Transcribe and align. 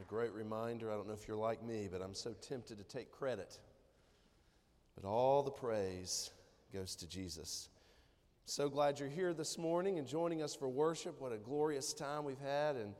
A 0.00 0.04
great 0.08 0.32
reminder. 0.32 0.90
I 0.90 0.94
don't 0.94 1.06
know 1.06 1.14
if 1.14 1.28
you're 1.28 1.36
like 1.36 1.62
me, 1.62 1.88
but 1.90 2.00
I'm 2.00 2.14
so 2.14 2.34
tempted 2.40 2.78
to 2.78 2.84
take 2.84 3.10
credit. 3.10 3.58
But 4.94 5.06
all 5.06 5.42
the 5.42 5.50
praise 5.50 6.30
goes 6.72 6.94
to 6.96 7.08
Jesus. 7.08 7.68
So 8.46 8.68
glad 8.68 8.98
you're 8.98 9.08
here 9.08 9.34
this 9.34 9.58
morning 9.58 9.98
and 9.98 10.08
joining 10.08 10.42
us 10.42 10.54
for 10.54 10.68
worship. 10.68 11.20
What 11.20 11.32
a 11.32 11.36
glorious 11.36 11.92
time 11.92 12.24
we've 12.24 12.40
had 12.40 12.76
and 12.76 12.94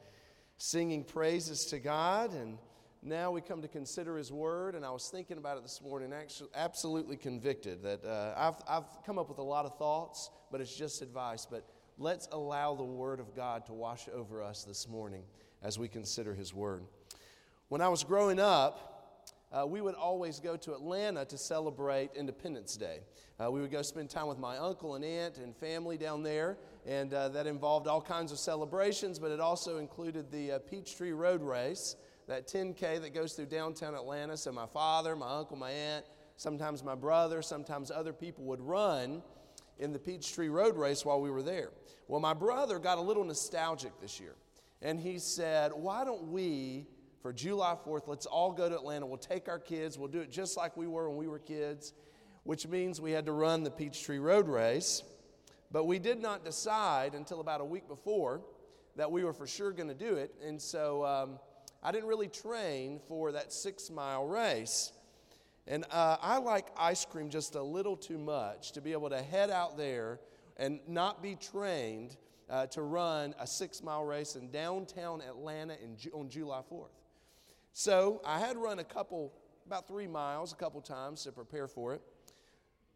singing 0.59 1.05
praises 1.05 1.67
to 1.71 1.79
God. 1.79 2.35
And 2.35 2.59
now 3.03 3.31
we 3.31 3.41
come 3.41 3.63
to 3.63 3.69
consider 3.69 4.17
His 4.17 4.31
Word. 4.31 4.75
And 4.75 4.85
I 4.85 4.91
was 4.91 5.09
thinking 5.11 5.39
about 5.39 5.57
it 5.57 5.63
this 5.63 5.81
morning, 5.83 6.13
actually, 6.13 6.51
absolutely 6.55 7.17
convicted 7.17 7.83
that 7.83 8.05
uh, 8.05 8.35
I've, 8.37 8.63
I've 8.69 9.05
come 9.07 9.19
up 9.19 9.29
with 9.29 9.39
a 9.39 9.43
lot 9.43 9.65
of 9.65 9.79
thoughts, 9.79 10.31
but 10.53 10.61
it's 10.61 10.77
just 10.77 11.03
advice. 11.03 11.47
But 11.51 11.67
let's 12.01 12.29
allow 12.33 12.75
the 12.75 12.83
Word 12.83 13.21
of 13.21 13.37
God 13.37 13.67
to 13.67 13.75
wash 13.75 14.09
over 14.13 14.43
us 14.43 14.65
this 14.65 14.89
morning 14.89 15.23
as 15.63 15.79
we 15.79 15.87
consider 15.87 16.35
His 16.35 16.55
Word. 16.55 16.83
When 17.69 17.83
I 17.83 17.89
was 17.89 18.05
growing 18.05 18.41
up, 18.41 19.27
uh, 19.53 19.67
we 19.67 19.83
would 19.83 19.95
always 19.95 20.41
go 20.41 20.57
to 20.57 20.73
Atlanta 20.73 21.27
to 21.27 21.37
celebrate 21.37 22.13
Independence 22.17 22.75
Day. 22.75 23.01
Uh, 23.39 23.51
we 23.51 23.61
would 23.61 23.71
go 23.71 23.83
spend 23.83 24.09
time 24.09 24.29
with 24.29 24.39
my 24.39 24.57
uncle 24.57 24.95
and 24.95 25.05
aunt 25.05 25.37
and 25.37 25.55
family 25.55 25.99
down 25.99 26.23
there, 26.23 26.57
and 26.87 27.13
uh, 27.13 27.29
that 27.29 27.47
involved 27.47 27.87
all 27.87 28.01
kinds 28.01 28.33
of 28.33 28.39
celebrations, 28.39 29.19
but 29.19 29.31
it 29.31 29.39
also 29.39 29.77
included 29.77 30.33
the 30.33 30.53
uh, 30.53 30.59
Peachtree 30.59 31.13
Road 31.13 31.43
Race, 31.43 31.97
that 32.29 32.47
10K 32.47 33.03
that 33.03 33.13
goes 33.13 33.35
through 33.35 33.47
downtown 33.47 33.95
Atlanta. 33.95 34.39
So 34.39 34.53
my 34.53 34.67
father, 34.67 35.15
my 35.17 35.29
uncle, 35.29 35.59
my 35.59 35.71
aunt, 35.71 36.07
sometimes 36.37 36.83
my 36.83 36.95
brother, 36.95 37.43
sometimes 37.43 37.91
other 37.91 38.15
people 38.15 38.45
would 38.45 38.61
run 38.63 39.23
in 39.81 39.93
the 39.93 39.99
Peachtree 39.99 40.49
Road 40.49 40.77
Race 40.77 41.05
while 41.05 41.21
we 41.21 41.31
were 41.31 41.43
there. 41.43 41.71
Well, 42.07 42.21
my 42.21 42.35
brother 42.35 42.79
got 42.79 42.99
a 42.99 43.01
little 43.01 43.25
nostalgic 43.25 43.93
this 44.01 44.21
year, 44.21 44.35
and 44.83 45.01
he 45.01 45.19
said, 45.19 45.73
Why 45.75 46.05
don't 46.05 46.31
we, 46.31 46.87
for 47.23 47.33
July 47.33 47.77
4th, 47.85 48.07
let's 48.07 48.27
all 48.27 48.53
go 48.53 48.69
to 48.69 48.75
Atlanta? 48.75 49.07
We'll 49.07 49.19
take 49.19 49.49
our 49.49 49.59
kids, 49.59 49.99
we'll 49.99 50.09
do 50.09 50.21
it 50.21 50.31
just 50.31 50.57
like 50.57 50.77
we 50.77 50.87
were 50.87 51.09
when 51.09 51.19
we 51.19 51.27
were 51.27 51.39
kids, 51.39 51.95
which 52.45 52.67
means 52.67 53.01
we 53.01 53.13
had 53.13 53.27
to 53.27 53.33
run 53.33 53.65
the 53.65 53.71
Peachtree 53.71 54.19
Road 54.19 54.49
Race. 54.49 55.03
But 55.73 55.85
we 55.85 55.99
did 55.99 56.21
not 56.21 56.45
decide 56.45 57.15
until 57.15 57.41
about 57.41 57.61
a 57.61 57.65
week 57.65 57.87
before 57.87 58.41
that 58.97 59.11
we 59.11 59.25
were 59.25 59.33
for 59.33 59.47
sure 59.47 59.71
going 59.73 59.89
to 59.89 59.95
do 59.95 60.17
it. 60.17 60.35
And 60.45 60.61
so 60.61 61.05
um, 61.05 61.39
I 61.83 61.93
didn't 61.93 62.09
really 62.09 62.29
train 62.29 63.01
for 63.07 63.33
that 63.33 63.53
six 63.53 63.89
mile 63.89 64.27
race. 64.27 64.93
And 65.71 65.85
uh, 65.93 66.17
I 66.21 66.39
like 66.39 66.67
ice 66.77 67.05
cream 67.05 67.31
just 67.31 67.55
a 67.55 67.63
little 67.63 67.97
too 67.97 68.19
much 68.19 68.73
to 68.73 68.81
be 68.81 68.91
able 68.91 69.09
to 69.11 69.23
head 69.23 69.51
out 69.51 69.77
there 69.77 70.19
and 70.57 70.81
not 70.89 71.23
be 71.23 71.37
trained 71.37 72.17
uh, 72.51 72.67
to 72.67 72.83
run 72.83 73.37
a 73.39 73.47
six 73.47 73.81
mile 73.81 74.05
race 74.05 74.35
in 74.35 74.51
downtown 74.51 75.21
Atlanta 75.21 75.75
in, 75.75 75.97
on 76.13 76.29
July 76.29 76.63
4th. 76.69 76.89
So 77.73 78.21
I 78.27 78.41
had 78.41 78.57
run 78.57 78.81
a 78.81 78.85
couple, 78.85 79.33
about 79.65 79.87
three 79.87 80.09
miles, 80.09 80.53
a 80.53 80.57
couple 80.57 80.81
times 80.81 81.23
to 81.23 81.31
prepare 81.31 81.69
for 81.69 81.95
it. 81.95 82.03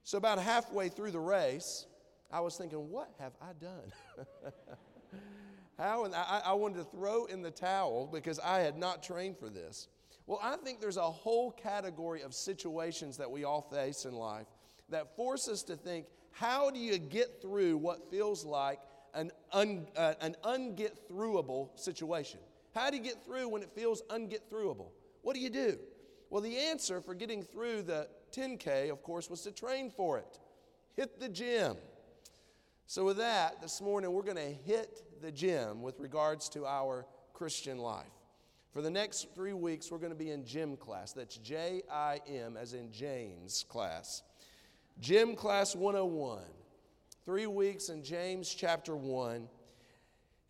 So 0.03 0.19
about 0.19 0.41
halfway 0.41 0.89
through 0.89 1.13
the 1.13 1.21
race, 1.21 1.87
I 2.33 2.41
was 2.41 2.57
thinking, 2.57 2.91
what 2.91 3.09
have 3.21 3.35
I 3.41 3.53
done? 3.61 4.27
How? 5.79 6.07
And 6.07 6.15
I, 6.15 6.43
I 6.47 6.53
wanted 6.55 6.79
to 6.79 6.85
throw 6.85 7.27
in 7.27 7.41
the 7.41 7.53
towel 7.53 8.09
because 8.13 8.41
I 8.41 8.59
had 8.59 8.77
not 8.77 9.01
trained 9.01 9.39
for 9.39 9.49
this. 9.49 9.87
Well, 10.27 10.41
I 10.43 10.57
think 10.57 10.81
there's 10.81 10.97
a 10.97 11.03
whole 11.03 11.51
category 11.51 12.23
of 12.23 12.35
situations 12.35 13.19
that 13.19 13.31
we 13.31 13.45
all 13.45 13.61
face 13.61 14.05
in 14.05 14.15
life 14.15 14.47
that 14.89 15.17
force 15.17 15.49
us 15.49 15.63
to 15.65 15.77
think 15.77 16.07
how 16.33 16.71
do 16.71 16.79
you 16.79 16.99
get 16.99 17.41
through 17.41 17.77
what 17.77 18.11
feels 18.11 18.45
like 18.45 18.81
an, 19.15 19.31
un, 19.53 19.87
uh, 19.97 20.15
an 20.21 20.35
unget 20.45 20.93
throughable 21.11 21.79
situation? 21.79 22.41
How 22.75 22.91
do 22.91 22.97
you 22.97 23.03
get 23.03 23.25
through 23.25 23.49
when 23.49 23.63
it 23.63 23.71
feels 23.75 24.03
unget 24.11 24.41
throughable? 24.51 24.89
What 25.23 25.35
do 25.35 25.41
you 25.41 25.51
do? 25.51 25.79
Well, 26.31 26.43
the 26.43 26.57
answer 26.57 27.01
for 27.01 27.15
getting 27.15 27.43
through 27.43 27.83
the 27.83 28.09
10K, 28.33 28.91
of 28.91 29.03
course, 29.03 29.31
was 29.31 29.43
to 29.43 29.53
train 29.53 29.91
for 29.91 30.19
it. 30.19 30.41
Hit 30.97 31.21
the 31.21 31.29
gym. 31.29 31.77
So, 32.87 33.05
with 33.05 33.19
that, 33.19 33.63
this 33.63 33.81
morning 33.81 34.13
we're 34.13 34.23
going 34.23 34.37
to 34.37 34.43
hit 34.43 35.03
the 35.23 35.31
gym 35.31 35.81
with 35.83 36.01
regards 36.01 36.49
to 36.51 36.67
our 36.67 37.07
Christian 37.33 37.79
life. 37.79 38.07
For 38.75 38.83
the 38.83 38.91
next 38.91 39.29
three 39.37 39.53
weeks, 39.53 39.93
we're 39.93 39.99
going 39.99 40.11
to 40.11 40.19
be 40.19 40.33
in 40.33 40.45
gym 40.45 40.77
class. 40.77 41.13
That's 41.13 41.37
J 41.37 41.83
I 41.89 42.21
M, 42.29 42.57
as 42.57 42.75
in 42.75 42.91
James 42.91 43.65
class. 43.69 44.25
Gym 44.99 45.37
class 45.37 45.77
101. 45.77 46.43
Three 47.25 47.47
weeks 47.47 47.89
in 47.89 48.03
James 48.03 48.53
chapter 48.53 48.97
1. 48.97 49.49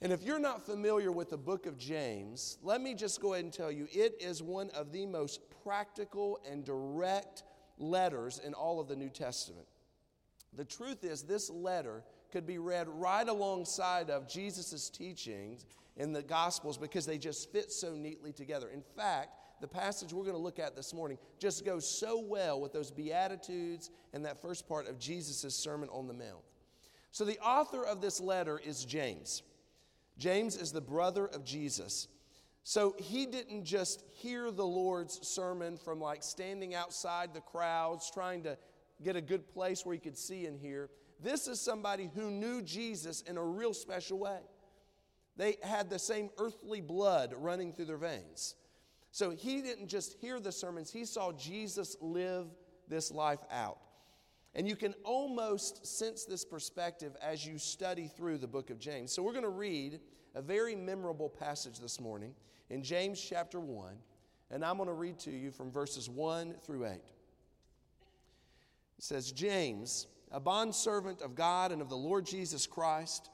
And 0.01 0.11
if 0.11 0.23
you're 0.23 0.39
not 0.39 0.65
familiar 0.65 1.13
with 1.13 1.29
the 1.29 1.37
book 1.37 1.67
of 1.67 1.77
James, 1.77 2.57
let 2.63 2.81
me 2.81 2.95
just 2.95 3.21
go 3.21 3.35
ahead 3.35 3.45
and 3.45 3.53
tell 3.53 3.71
you 3.71 3.89
it 3.93 4.17
is 4.21 4.43
one 4.43 4.71
of 4.71 4.91
the 4.91 5.05
most 5.05 5.41
practical 5.63 6.41
and 6.51 6.65
direct 6.65 7.43
letters 7.77 8.41
in 8.43 8.55
all 8.55 8.81
of 8.81 8.89
the 8.89 8.97
New 8.97 9.11
Testament. 9.11 9.67
The 10.57 10.65
truth 10.65 11.05
is, 11.05 11.25
this 11.25 11.51
letter 11.51 12.03
could 12.35 12.47
be 12.49 12.59
read 12.59 12.89
right 12.89 13.29
alongside 13.29 14.11
of 14.11 14.27
Jesus' 14.27 14.91
teachings 14.91 15.67
in 15.97 16.13
the 16.13 16.21
Gospels 16.21 16.77
because 16.77 17.07
they 17.07 17.17
just 17.17 17.53
fit 17.53 17.71
so 17.71 17.95
neatly 17.95 18.33
together. 18.33 18.71
In 18.71 18.83
fact, 18.97 19.37
the 19.61 19.69
passage 19.69 20.13
we're 20.13 20.25
going 20.25 20.35
to 20.35 20.43
look 20.43 20.59
at 20.59 20.75
this 20.75 20.93
morning 20.93 21.17
just 21.39 21.65
goes 21.65 21.89
so 21.89 22.19
well 22.19 22.61
with 22.61 22.73
those 22.73 22.91
Beatitudes 22.91 23.93
and 24.13 24.25
that 24.25 24.43
first 24.43 24.69
part 24.69 24.89
of 24.89 24.99
Jesus' 24.99 25.55
Sermon 25.55 25.89
on 25.93 26.09
the 26.09 26.13
Mount. 26.13 26.43
So, 27.13 27.25
the 27.25 27.39
author 27.39 27.87
of 27.87 28.01
this 28.01 28.19
letter 28.19 28.59
is 28.59 28.85
James. 28.85 29.45
James 30.19 30.57
is 30.57 30.73
the 30.73 30.81
brother 30.81 31.27
of 31.27 31.45
Jesus. 31.45 32.09
So, 32.65 32.97
he 32.99 33.27
didn't 33.27 33.63
just 33.63 34.03
hear 34.11 34.51
the 34.51 34.67
Lord's 34.67 35.25
sermon 35.25 35.77
from 35.77 36.01
like 36.01 36.25
standing 36.25 36.75
outside 36.75 37.33
the 37.33 37.43
crowds, 37.43 38.11
trying 38.13 38.43
to 38.43 38.59
get 39.05 39.15
a 39.15 39.21
good 39.21 39.47
place 39.47 39.87
where 39.87 39.95
he 39.95 40.01
could 40.01 40.19
see 40.19 40.47
and 40.47 40.59
hear. 40.59 40.91
This 41.23 41.49
is 41.49 41.61
somebody 41.61 42.11
who 42.15 42.31
knew 42.31 42.63
Jesus 42.63 43.23
in 43.23 43.37
a 43.37 43.45
real 43.45 43.75
special 43.75 44.19
way. 44.19 44.41
They 45.37 45.57
had 45.63 45.91
the 45.91 45.99
same 45.99 46.31
earthly 46.39 46.81
blood 46.81 47.35
running 47.37 47.73
through 47.73 47.87
their 47.87 47.97
veins. 47.97 48.55
So 49.11 49.31
he 49.31 49.63
didn't 49.63 49.89
just 49.89 50.15
hear 50.21 50.41
the 50.41 50.53
sermons, 50.53 50.91
he 50.91 51.05
saw 51.05 51.33
Jesus 51.33 51.97
live 52.01 52.47
this 52.89 53.11
life 53.11 53.41
out. 53.51 53.79
And 54.57 54.69
you 54.69 54.77
can 54.77 54.95
almost 55.03 55.85
sense 55.87 56.25
this 56.25 56.45
perspective 56.45 57.17
as 57.21 57.45
you 57.45 57.59
study 57.59 58.07
through 58.07 58.39
the 58.39 58.47
book 58.47 58.71
of 58.71 58.79
James. 58.79 59.13
So 59.13 59.23
we're 59.23 59.33
going 59.33 59.45
to 59.45 59.51
read 59.51 60.01
a 60.35 60.43
very 60.43 60.77
memorable 60.77 61.29
passage 61.29 61.81
this 61.81 62.01
morning 62.01 62.35
in 62.71 62.83
James 62.83 63.21
chapter 63.21 63.59
1, 63.61 63.95
and 64.51 64.65
I'm 64.65 64.77
going 64.77 64.89
to 64.89 64.95
read 64.95 65.19
to 65.21 65.31
you 65.31 65.51
from 65.51 65.71
verses 65.71 66.09
1 66.09 66.55
through 66.65 66.87
8. 66.87 66.93
It 66.93 67.03
says, 68.99 69.33
James, 69.33 70.07
a 70.35 70.41
bondservant 70.41 71.23
of 71.23 71.37
God 71.37 71.71
and 71.71 71.81
of 71.81 71.89
the 71.89 71.97
Lord 71.97 72.27
Jesus 72.27 72.67
Christ, 72.67 73.31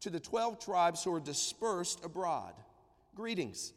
to 0.00 0.08
the 0.08 0.18
12 0.18 0.58
tribes 0.58 1.04
who 1.04 1.14
are 1.14 1.20
dispersed 1.20 2.02
abroad, 2.02 2.54
greetings. 3.14 3.74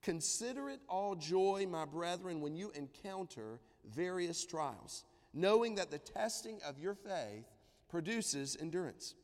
Consider 0.00 0.70
it 0.70 0.80
all 0.88 1.16
joy, 1.16 1.66
my 1.68 1.84
brethren, 1.84 2.40
when 2.40 2.54
you 2.54 2.70
encounter 2.70 3.58
various 3.84 4.46
trials, 4.46 5.04
knowing 5.34 5.74
that 5.74 5.90
the 5.90 5.98
testing 5.98 6.60
of 6.64 6.78
your 6.78 6.94
faith 6.94 7.44
produces 7.88 8.56
endurance. 8.60 9.14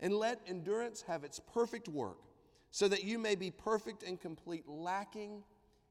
And 0.00 0.14
let 0.14 0.40
endurance 0.48 1.02
have 1.02 1.24
its 1.24 1.38
perfect 1.52 1.88
work, 1.88 2.22
so 2.70 2.88
that 2.88 3.04
you 3.04 3.18
may 3.18 3.34
be 3.34 3.50
perfect 3.50 4.02
and 4.02 4.18
complete, 4.18 4.66
lacking 4.66 5.42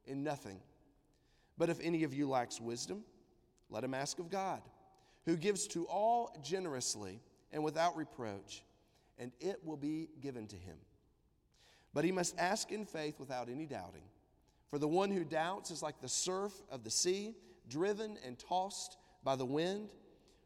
in 0.08 0.24
nothing. 0.24 0.62
But 1.60 1.70
if 1.70 1.80
any 1.80 2.04
of 2.04 2.14
you 2.14 2.28
lacks 2.28 2.60
wisdom, 2.60 3.04
let 3.70 3.84
him 3.84 3.94
ask 3.94 4.18
of 4.18 4.32
God, 4.32 4.62
who 5.30 5.38
gives 5.38 5.68
to 5.68 5.86
all 5.86 6.36
generously 6.44 7.22
and 7.52 7.64
without 7.64 7.96
reproach 7.96 8.64
and 9.20 9.32
it 9.40 9.64
will 9.64 9.78
be 9.78 10.10
given 10.22 10.48
to 10.48 10.56
him. 10.56 10.78
But 11.94 12.04
he 12.04 12.12
must 12.12 12.36
ask 12.40 12.72
in 12.72 12.84
faith 12.84 13.20
without 13.20 13.48
any 13.48 13.68
doubting. 13.68 14.02
For 14.72 14.80
the 14.80 14.88
one 14.88 15.12
who 15.12 15.24
doubts 15.24 15.70
is 15.70 15.84
like 15.84 16.02
the 16.02 16.10
surf 16.10 16.54
of 16.72 16.84
the 16.84 16.90
sea, 16.90 17.36
driven 17.70 18.18
and 18.26 18.40
tossed 18.40 18.98
by 19.24 19.36
the 19.36 19.46
wind. 19.46 19.90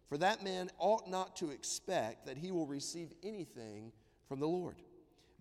For 0.09 0.17
that 0.17 0.43
man 0.43 0.69
ought 0.79 1.09
not 1.09 1.37
to 1.37 1.51
expect 1.51 2.25
that 2.25 2.37
he 2.37 2.51
will 2.51 2.67
receive 2.67 3.13
anything 3.23 3.93
from 4.27 4.41
the 4.41 4.47
Lord, 4.49 4.75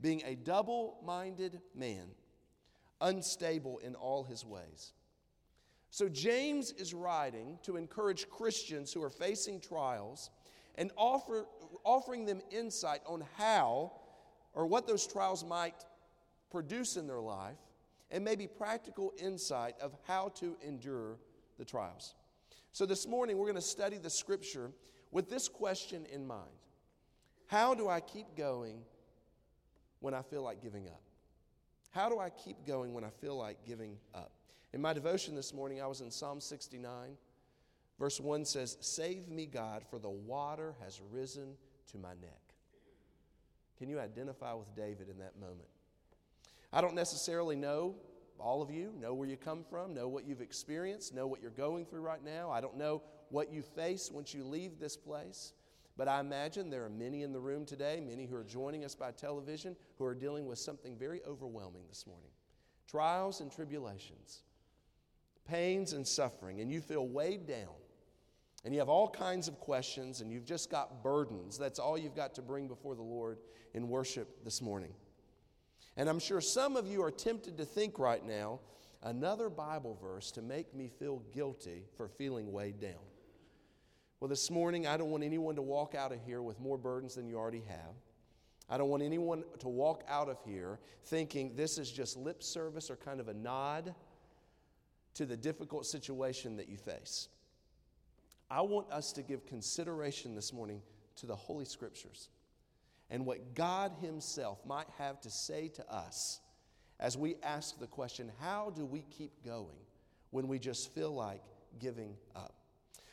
being 0.01 0.23
a 0.25 0.37
double 0.37 0.99
minded 1.05 1.61
man, 1.75 2.11
unstable 3.01 3.79
in 3.79 3.97
all 3.97 4.23
his 4.23 4.45
ways. 4.45 4.93
So, 5.93 6.09
James 6.09 6.73
is 6.73 6.95
writing 6.95 7.59
to 7.65 7.77
encourage 7.77 8.27
Christians 8.31 8.95
who 8.95 9.03
are 9.03 9.11
facing 9.11 9.61
trials 9.61 10.31
and 10.77 10.91
offer, 10.97 11.45
offering 11.85 12.25
them 12.25 12.41
insight 12.51 13.03
on 13.07 13.23
how 13.37 13.93
or 14.55 14.65
what 14.67 14.87
those 14.87 15.07
trials 15.07 15.45
might 15.45 15.85
produce 16.51 16.97
in 16.97 17.07
their 17.07 17.21
life, 17.21 17.59
and 18.11 18.25
maybe 18.25 18.47
practical 18.47 19.13
insight 19.19 19.75
of 19.83 19.95
how 20.07 20.31
to 20.37 20.57
endure 20.67 21.19
the 21.59 21.65
trials. 21.65 22.15
So, 22.73 22.87
this 22.87 23.07
morning 23.07 23.37
we're 23.37 23.45
going 23.45 23.57
to 23.57 23.61
study 23.61 23.99
the 23.99 24.09
scripture 24.09 24.73
with 25.11 25.29
this 25.29 25.47
question 25.47 26.07
in 26.11 26.27
mind 26.27 26.57
How 27.49 27.75
do 27.75 27.91
I 27.91 28.01
keep 28.01 28.35
going 28.35 28.81
when 30.01 30.15
I 30.15 30.23
feel 30.23 30.43
like 30.43 30.63
giving 30.63 30.89
up? 30.89 31.03
How 31.91 32.09
do 32.09 32.19
I 32.19 32.31
keep 32.31 32.67
going 32.67 32.95
when 32.95 33.05
I 33.05 33.11
feel 33.11 33.37
like 33.37 33.59
giving 33.67 33.99
up? 34.15 34.33
In 34.73 34.81
my 34.81 34.93
devotion 34.93 35.35
this 35.35 35.53
morning, 35.53 35.83
I 35.83 35.87
was 35.87 36.01
in 36.01 36.11
Psalm 36.11 36.41
69. 36.41 37.17
Verse 37.99 38.21
1 38.21 38.45
says, 38.45 38.79
Save 38.81 39.29
me, 39.29 39.47
God, 39.47 39.85
for 39.89 39.99
the 39.99 40.11
water 40.11 40.75
has 40.83 41.01
risen 41.11 41.55
to 41.91 41.99
my 41.99 42.15
neck. 42.21 42.41
Can 43.79 43.89
you 43.89 44.01
identify 44.01 44.55
with 44.55 44.75
David 44.75 45.09
in 45.09 45.19
that 45.19 45.39
moment? 45.39 45.69
I 46.73 46.81
don't 46.81 46.95
necessarily 46.95 47.55
know 47.55 47.97
all 48.39 48.63
of 48.63 48.71
you, 48.71 48.93
know 48.99 49.13
where 49.13 49.29
you 49.29 49.37
come 49.37 49.63
from, 49.63 49.93
know 49.93 50.09
what 50.09 50.27
you've 50.27 50.41
experienced, 50.41 51.15
know 51.15 51.27
what 51.27 51.43
you're 51.43 51.51
going 51.51 51.85
through 51.85 52.01
right 52.01 52.25
now. 52.25 52.51
I 52.51 52.61
don't 52.61 52.77
know 52.77 53.03
what 53.29 53.53
you 53.53 53.63
face 53.63 54.11
once 54.11 54.33
you 54.33 54.43
leave 54.43 54.79
this 54.79 54.97
place. 54.97 55.53
But 55.97 56.09
I 56.09 56.21
imagine 56.21 56.71
there 56.71 56.85
are 56.85 56.91
many 56.91 57.23
in 57.23 57.33
the 57.33 57.41
room 57.41 57.67
today, 57.67 58.01
many 58.01 58.25
who 58.25 58.35
are 58.37 58.45
joining 58.45 58.85
us 58.85 58.95
by 58.95 59.11
television, 59.11 59.77
who 59.99 60.07
are 60.07 60.15
dealing 60.15 60.47
with 60.47 60.59
something 60.59 60.97
very 60.97 61.21
overwhelming 61.27 61.83
this 61.89 62.07
morning 62.07 62.31
trials 62.89 63.41
and 63.41 63.51
tribulations, 63.51 64.43
pains 65.45 65.93
and 65.93 66.07
suffering, 66.07 66.61
and 66.61 66.71
you 66.71 66.81
feel 66.81 67.07
weighed 67.07 67.47
down. 67.47 67.75
And 68.65 68.73
you 68.73 68.79
have 68.79 68.89
all 68.89 69.09
kinds 69.09 69.49
of 69.49 69.59
questions, 69.59 70.21
and 70.21 70.31
you've 70.31 70.45
just 70.45 70.71
got 70.71 71.03
burdens. 71.03 71.59
That's 71.59 71.81
all 71.81 71.99
you've 71.99 72.15
got 72.15 72.35
to 72.37 72.43
bring 72.43 72.69
before 72.69 72.95
the 72.95 73.03
Lord 73.03 73.39
in 73.75 73.89
worship 73.89 74.45
this 74.45 74.63
morning. 74.63 74.93
And 75.97 76.09
I'm 76.09 76.21
sure 76.21 76.41
some 76.41 76.77
of 76.77 76.87
you 76.87 77.03
are 77.03 77.11
tempted 77.11 77.59
to 77.59 77.65
think 77.65 77.99
right 77.99 78.25
now, 78.25 78.61
another 79.03 79.51
Bible 79.51 79.99
verse 80.01 80.31
to 80.33 80.43
make 80.43 80.75
me 80.75 80.89
feel 80.89 81.23
guilty 81.35 81.85
for 81.97 82.09
feeling 82.09 82.53
weighed 82.53 82.81
down. 82.81 83.03
Well, 84.21 84.29
this 84.29 84.51
morning, 84.51 84.87
I 84.87 84.97
don't 84.97 85.11
want 85.11 85.25
anyone 85.25 85.57
to 85.57 85.63
walk 85.63 85.97
out 85.97 86.13
of 86.13 86.21
here 86.25 86.43
with 86.43 86.61
more 86.61 86.79
burdens 86.79 87.17
than 87.17 87.27
you 87.27 87.37
already 87.37 87.65
have. 87.67 87.97
I 88.69 88.79
don't 88.79 88.89
want 88.89 89.03
anyone 89.03 89.43
to 89.59 89.69
walk 89.69 90.05
out 90.09 90.29
of 90.29 90.39
here 90.47 90.79
thinking 91.05 91.57
this 91.57 91.77
is 91.77 91.91
just 91.91 92.17
lip 92.17 92.43
service 92.43 92.89
or 92.89 92.97
kind 92.97 93.19
of 93.19 93.27
a 93.27 93.35
nod 93.35 93.95
to 95.15 95.27
the 95.27 95.37
difficult 95.37 95.87
situation 95.87 96.57
that 96.57 96.69
you 96.69 96.77
face. 96.77 97.29
I 98.51 98.61
want 98.61 98.91
us 98.91 99.13
to 99.13 99.23
give 99.23 99.47
consideration 99.47 100.35
this 100.35 100.53
morning 100.53 100.83
to 101.17 101.27
the 101.27 101.37
Holy 101.37 101.65
Scriptures 101.65 102.29
and 103.11 103.27
what 103.27 103.55
God 103.55 103.93
Himself 104.01 104.65
might 104.67 104.89
have 104.99 105.21
to 105.23 105.31
say 105.31 105.69
to 105.69 105.91
us 105.91 106.41
as 107.01 107.17
we 107.17 107.37
ask 107.43 107.79
the 107.79 107.87
question 107.87 108.31
how 108.41 108.73
do 108.75 108.87
we 108.87 109.05
keep 109.11 109.33
going 109.45 109.79
when 110.31 110.49
we 110.49 110.59
just 110.59 110.95
feel 110.95 111.15
like 111.15 111.43
giving 111.79 112.15
up? 112.35 112.55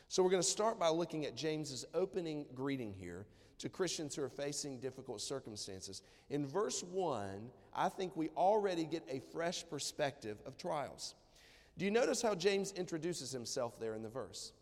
So, 0.08 0.22
we're 0.22 0.30
going 0.30 0.42
to 0.42 0.48
start 0.48 0.78
by 0.78 0.88
looking 0.88 1.24
at 1.24 1.36
James's 1.36 1.84
opening 1.94 2.46
greeting 2.54 2.92
here 2.92 3.26
to 3.58 3.68
Christians 3.68 4.14
who 4.14 4.22
are 4.22 4.28
facing 4.28 4.80
difficult 4.80 5.20
circumstances. 5.20 6.02
In 6.30 6.46
verse 6.46 6.82
1, 6.82 7.50
I 7.74 7.88
think 7.90 8.16
we 8.16 8.30
already 8.30 8.84
get 8.84 9.04
a 9.08 9.20
fresh 9.32 9.64
perspective 9.68 10.38
of 10.46 10.56
trials. 10.56 11.14
Do 11.80 11.86
you 11.86 11.90
notice 11.90 12.20
how 12.20 12.34
James 12.34 12.72
introduces 12.72 13.32
himself 13.32 13.80
there 13.80 13.94
in 13.94 14.02
the 14.02 14.08
verse? 14.10 14.52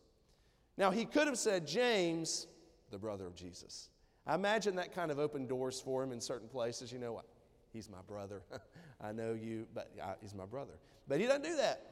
Now, 0.76 0.92
he 0.92 1.04
could 1.04 1.26
have 1.26 1.36
said, 1.36 1.66
James, 1.66 2.46
the 2.92 2.98
brother 2.98 3.26
of 3.26 3.34
Jesus. 3.34 3.88
I 4.24 4.36
imagine 4.36 4.76
that 4.76 4.94
kind 4.94 5.10
of 5.10 5.18
opened 5.18 5.48
doors 5.48 5.80
for 5.80 6.00
him 6.04 6.12
in 6.12 6.20
certain 6.20 6.46
places. 6.46 6.92
You 6.92 7.00
know 7.00 7.12
what? 7.12 7.24
He's 7.72 7.90
my 7.90 7.98
brother. 8.06 8.42
I 9.00 9.10
know 9.10 9.32
you, 9.32 9.66
but 9.74 9.90
uh, 10.00 10.12
he's 10.20 10.32
my 10.32 10.46
brother. 10.46 10.74
But 11.08 11.18
he 11.18 11.26
doesn't 11.26 11.42
do 11.42 11.56
that. 11.56 11.82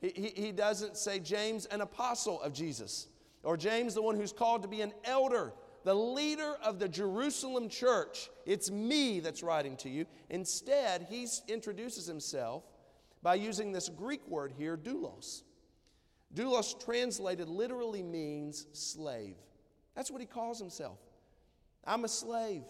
He, 0.00 0.12
he, 0.16 0.42
he 0.44 0.50
doesn't 0.50 0.96
say, 0.96 1.18
James, 1.18 1.66
an 1.66 1.82
apostle 1.82 2.40
of 2.40 2.54
Jesus, 2.54 3.08
or 3.42 3.58
James, 3.58 3.92
the 3.92 4.00
one 4.00 4.16
who's 4.16 4.32
called 4.32 4.62
to 4.62 4.68
be 4.68 4.80
an 4.80 4.94
elder, 5.04 5.52
the 5.84 5.92
leader 5.92 6.56
of 6.64 6.78
the 6.78 6.88
Jerusalem 6.88 7.68
church. 7.68 8.30
It's 8.46 8.70
me 8.70 9.20
that's 9.20 9.42
writing 9.42 9.76
to 9.76 9.90
you. 9.90 10.06
Instead, 10.30 11.06
he 11.10 11.28
introduces 11.48 12.06
himself 12.06 12.64
by 13.24 13.34
using 13.34 13.72
this 13.72 13.88
Greek 13.88 14.20
word 14.28 14.52
here, 14.56 14.76
doulos. 14.76 15.42
Doulos 16.34 16.84
translated 16.84 17.48
literally 17.48 18.02
means 18.02 18.66
slave. 18.72 19.36
That's 19.96 20.10
what 20.10 20.20
he 20.20 20.26
calls 20.26 20.58
himself. 20.58 20.98
I'm 21.86 22.04
a 22.04 22.08
slave. 22.08 22.62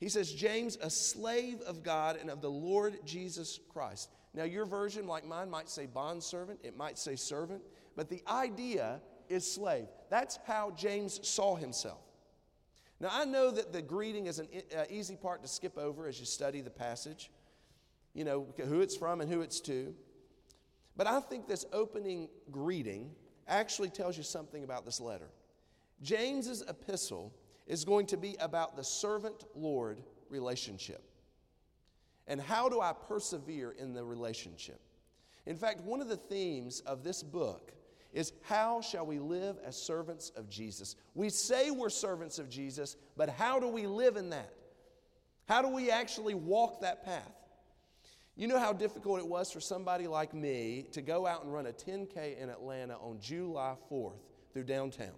He 0.00 0.08
says, 0.08 0.32
James, 0.32 0.78
a 0.80 0.88
slave 0.88 1.60
of 1.60 1.82
God 1.82 2.16
and 2.18 2.30
of 2.30 2.40
the 2.40 2.50
Lord 2.50 2.98
Jesus 3.04 3.60
Christ. 3.68 4.10
Now, 4.32 4.44
your 4.44 4.64
version, 4.64 5.06
like 5.06 5.26
mine, 5.26 5.50
might 5.50 5.68
say 5.68 5.86
bondservant, 5.86 6.60
it 6.62 6.76
might 6.76 6.98
say 6.98 7.14
servant, 7.14 7.62
but 7.94 8.08
the 8.08 8.22
idea 8.26 9.00
is 9.28 9.50
slave. 9.50 9.88
That's 10.08 10.38
how 10.46 10.70
James 10.70 11.26
saw 11.28 11.56
himself. 11.56 12.00
Now, 13.00 13.10
I 13.12 13.26
know 13.26 13.50
that 13.50 13.72
the 13.72 13.82
greeting 13.82 14.26
is 14.26 14.38
an 14.38 14.48
uh, 14.76 14.84
easy 14.88 15.16
part 15.16 15.42
to 15.42 15.48
skip 15.48 15.76
over 15.76 16.06
as 16.06 16.18
you 16.18 16.26
study 16.26 16.62
the 16.62 16.70
passage, 16.70 17.30
you 18.18 18.24
know, 18.24 18.48
who 18.66 18.80
it's 18.80 18.96
from 18.96 19.20
and 19.20 19.30
who 19.30 19.42
it's 19.42 19.60
to. 19.60 19.94
But 20.96 21.06
I 21.06 21.20
think 21.20 21.46
this 21.46 21.64
opening 21.72 22.28
greeting 22.50 23.12
actually 23.46 23.90
tells 23.90 24.16
you 24.16 24.24
something 24.24 24.64
about 24.64 24.84
this 24.84 25.00
letter. 25.00 25.30
James's 26.02 26.64
epistle 26.68 27.32
is 27.68 27.84
going 27.84 28.06
to 28.06 28.16
be 28.16 28.34
about 28.40 28.76
the 28.76 28.82
servant 28.82 29.44
Lord 29.54 30.02
relationship. 30.30 31.00
And 32.26 32.40
how 32.40 32.68
do 32.68 32.80
I 32.80 32.92
persevere 32.92 33.70
in 33.78 33.94
the 33.94 34.02
relationship? 34.04 34.80
In 35.46 35.54
fact, 35.54 35.80
one 35.82 36.00
of 36.00 36.08
the 36.08 36.16
themes 36.16 36.80
of 36.80 37.04
this 37.04 37.22
book 37.22 37.70
is 38.12 38.32
how 38.42 38.80
shall 38.80 39.06
we 39.06 39.20
live 39.20 39.58
as 39.64 39.80
servants 39.80 40.32
of 40.34 40.50
Jesus? 40.50 40.96
We 41.14 41.30
say 41.30 41.70
we're 41.70 41.88
servants 41.88 42.40
of 42.40 42.50
Jesus, 42.50 42.96
but 43.16 43.28
how 43.28 43.60
do 43.60 43.68
we 43.68 43.86
live 43.86 44.16
in 44.16 44.30
that? 44.30 44.52
How 45.46 45.62
do 45.62 45.68
we 45.68 45.88
actually 45.92 46.34
walk 46.34 46.80
that 46.80 47.04
path? 47.04 47.37
You 48.38 48.46
know 48.46 48.60
how 48.60 48.72
difficult 48.72 49.18
it 49.18 49.26
was 49.26 49.50
for 49.50 49.58
somebody 49.58 50.06
like 50.06 50.32
me 50.32 50.86
to 50.92 51.02
go 51.02 51.26
out 51.26 51.42
and 51.42 51.52
run 51.52 51.66
a 51.66 51.72
10K 51.72 52.38
in 52.38 52.48
Atlanta 52.48 52.94
on 52.94 53.18
July 53.20 53.74
4th 53.90 54.20
through 54.52 54.62
downtown. 54.62 55.16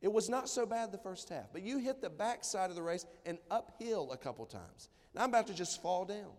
It 0.00 0.12
was 0.12 0.28
not 0.28 0.48
so 0.48 0.64
bad 0.64 0.92
the 0.92 0.98
first 0.98 1.28
half, 1.28 1.52
but 1.52 1.62
you 1.62 1.78
hit 1.78 2.00
the 2.00 2.08
backside 2.08 2.70
of 2.70 2.76
the 2.76 2.82
race 2.82 3.06
and 3.26 3.38
uphill 3.50 4.12
a 4.12 4.16
couple 4.16 4.46
times. 4.46 4.88
Now 5.16 5.24
I'm 5.24 5.30
about 5.30 5.48
to 5.48 5.54
just 5.54 5.82
fall 5.82 6.04
down. 6.04 6.30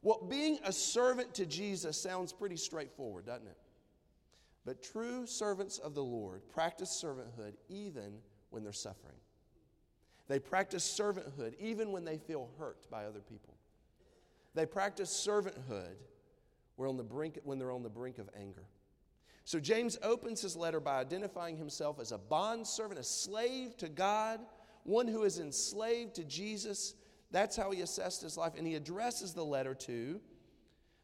Well, 0.00 0.26
being 0.26 0.58
a 0.64 0.72
servant 0.72 1.34
to 1.34 1.44
Jesus 1.44 2.00
sounds 2.00 2.32
pretty 2.32 2.56
straightforward, 2.56 3.26
doesn't 3.26 3.46
it? 3.46 3.58
But 4.64 4.82
true 4.82 5.26
servants 5.26 5.76
of 5.76 5.94
the 5.94 6.02
Lord 6.02 6.48
practice 6.48 6.90
servanthood 6.90 7.52
even 7.68 8.14
when 8.48 8.62
they're 8.62 8.72
suffering. 8.72 9.18
They 10.28 10.38
practice 10.38 10.82
servanthood 10.98 11.56
even 11.60 11.92
when 11.92 12.06
they 12.06 12.16
feel 12.16 12.48
hurt 12.58 12.90
by 12.90 13.04
other 13.04 13.20
people. 13.20 13.59
They 14.54 14.66
practice 14.66 15.10
servanthood 15.10 15.96
when, 16.76 16.96
the 16.96 17.04
brink, 17.04 17.38
when 17.44 17.58
they're 17.58 17.72
on 17.72 17.82
the 17.82 17.90
brink 17.90 18.18
of 18.18 18.28
anger. 18.38 18.64
So 19.44 19.60
James 19.60 19.98
opens 20.02 20.40
his 20.40 20.56
letter 20.56 20.80
by 20.80 20.98
identifying 20.98 21.56
himself 21.56 21.98
as 22.00 22.12
a 22.12 22.18
bondservant, 22.18 23.00
a 23.00 23.04
slave 23.04 23.76
to 23.78 23.88
God, 23.88 24.40
one 24.84 25.08
who 25.08 25.24
is 25.24 25.38
enslaved 25.38 26.14
to 26.16 26.24
Jesus. 26.24 26.94
That's 27.30 27.56
how 27.56 27.70
he 27.70 27.80
assessed 27.80 28.22
his 28.22 28.36
life. 28.36 28.52
And 28.56 28.66
he 28.66 28.74
addresses 28.74 29.34
the 29.34 29.44
letter 29.44 29.74
to 29.74 30.20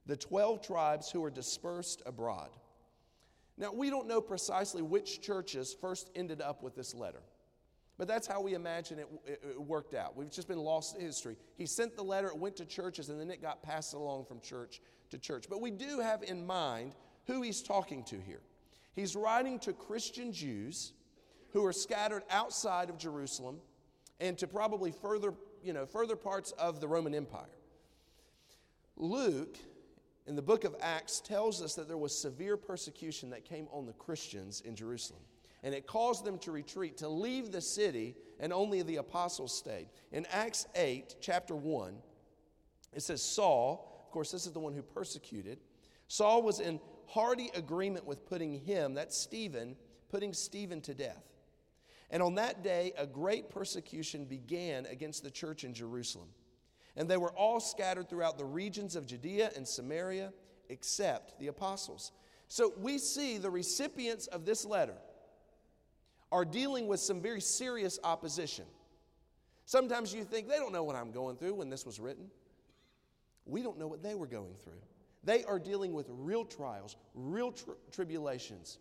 the 0.06 0.16
12 0.16 0.64
tribes 0.64 1.10
who 1.10 1.24
are 1.24 1.30
dispersed 1.30 2.02
abroad. 2.06 2.50
Now, 3.58 3.72
we 3.72 3.90
don't 3.90 4.06
know 4.06 4.20
precisely 4.20 4.82
which 4.82 5.20
churches 5.20 5.74
first 5.80 6.10
ended 6.14 6.40
up 6.40 6.62
with 6.62 6.74
this 6.74 6.94
letter. 6.94 7.22
But 7.98 8.08
that's 8.08 8.26
how 8.26 8.42
we 8.42 8.54
imagine 8.54 8.98
it, 8.98 9.08
it, 9.26 9.60
worked 9.60 9.94
out. 9.94 10.16
We've 10.16 10.30
just 10.30 10.48
been 10.48 10.58
lost 10.58 10.96
in 10.96 11.00
history. 11.00 11.36
He 11.56 11.64
sent 11.64 11.96
the 11.96 12.02
letter, 12.02 12.28
it 12.28 12.36
went 12.36 12.56
to 12.56 12.66
churches, 12.66 13.08
and 13.08 13.18
then 13.18 13.30
it 13.30 13.40
got 13.40 13.62
passed 13.62 13.94
along 13.94 14.26
from 14.26 14.40
church 14.40 14.82
to 15.10 15.18
church. 15.18 15.46
But 15.48 15.62
we 15.62 15.70
do 15.70 16.00
have 16.00 16.22
in 16.22 16.46
mind 16.46 16.94
who 17.26 17.40
he's 17.40 17.62
talking 17.62 18.04
to 18.04 18.20
here. 18.20 18.42
He's 18.94 19.16
writing 19.16 19.58
to 19.60 19.72
Christian 19.72 20.32
Jews 20.32 20.92
who 21.52 21.64
are 21.64 21.72
scattered 21.72 22.22
outside 22.30 22.90
of 22.90 22.98
Jerusalem 22.98 23.58
and 24.20 24.36
to 24.38 24.46
probably 24.46 24.92
further, 24.92 25.32
you 25.62 25.72
know, 25.72 25.86
further 25.86 26.16
parts 26.16 26.52
of 26.52 26.80
the 26.80 26.88
Roman 26.88 27.14
Empire. 27.14 27.44
Luke, 28.96 29.56
in 30.26 30.36
the 30.36 30.42
book 30.42 30.64
of 30.64 30.74
Acts, 30.80 31.20
tells 31.20 31.62
us 31.62 31.74
that 31.74 31.88
there 31.88 31.98
was 31.98 32.16
severe 32.16 32.58
persecution 32.58 33.30
that 33.30 33.44
came 33.44 33.68
on 33.72 33.86
the 33.86 33.92
Christians 33.94 34.60
in 34.62 34.74
Jerusalem 34.74 35.20
and 35.66 35.74
it 35.74 35.84
caused 35.84 36.24
them 36.24 36.38
to 36.38 36.52
retreat, 36.52 36.98
to 36.98 37.08
leave 37.08 37.50
the 37.50 37.60
city, 37.60 38.14
and 38.38 38.52
only 38.52 38.82
the 38.82 38.98
apostles 38.98 39.52
stayed. 39.52 39.88
In 40.12 40.24
Acts 40.30 40.68
8, 40.76 41.16
chapter 41.20 41.56
1, 41.56 41.96
it 42.92 43.02
says, 43.02 43.20
Saul, 43.20 44.04
of 44.06 44.12
course, 44.12 44.30
this 44.30 44.46
is 44.46 44.52
the 44.52 44.60
one 44.60 44.74
who 44.74 44.82
persecuted, 44.82 45.58
Saul 46.06 46.42
was 46.42 46.60
in 46.60 46.78
hearty 47.08 47.50
agreement 47.52 48.06
with 48.06 48.26
putting 48.26 48.60
him, 48.60 48.94
that's 48.94 49.18
Stephen, 49.18 49.74
putting 50.08 50.32
Stephen 50.32 50.80
to 50.82 50.94
death. 50.94 51.24
And 52.12 52.22
on 52.22 52.36
that 52.36 52.62
day, 52.62 52.92
a 52.96 53.04
great 53.04 53.50
persecution 53.50 54.24
began 54.24 54.86
against 54.86 55.24
the 55.24 55.32
church 55.32 55.64
in 55.64 55.74
Jerusalem. 55.74 56.28
And 56.94 57.10
they 57.10 57.16
were 57.16 57.32
all 57.32 57.58
scattered 57.58 58.08
throughout 58.08 58.38
the 58.38 58.44
regions 58.44 58.94
of 58.94 59.04
Judea 59.04 59.50
and 59.56 59.66
Samaria, 59.66 60.32
except 60.68 61.40
the 61.40 61.48
apostles. 61.48 62.12
So 62.46 62.72
we 62.78 62.98
see 62.98 63.38
the 63.38 63.50
recipients 63.50 64.28
of 64.28 64.44
this 64.44 64.64
letter 64.64 64.94
are 66.32 66.44
dealing 66.44 66.86
with 66.86 67.00
some 67.00 67.20
very 67.20 67.40
serious 67.40 67.98
opposition. 68.02 68.64
Sometimes 69.64 70.14
you 70.14 70.24
think 70.24 70.48
they 70.48 70.56
don't 70.56 70.72
know 70.72 70.84
what 70.84 70.96
I'm 70.96 71.10
going 71.10 71.36
through 71.36 71.54
when 71.54 71.70
this 71.70 71.84
was 71.84 71.98
written. 71.98 72.30
We 73.44 73.62
don't 73.62 73.78
know 73.78 73.86
what 73.86 74.02
they 74.02 74.14
were 74.14 74.26
going 74.26 74.54
through. 74.62 74.80
They 75.24 75.44
are 75.44 75.58
dealing 75.58 75.92
with 75.92 76.06
real 76.08 76.44
trials, 76.44 76.96
real 77.14 77.52
tribulations, 77.90 78.78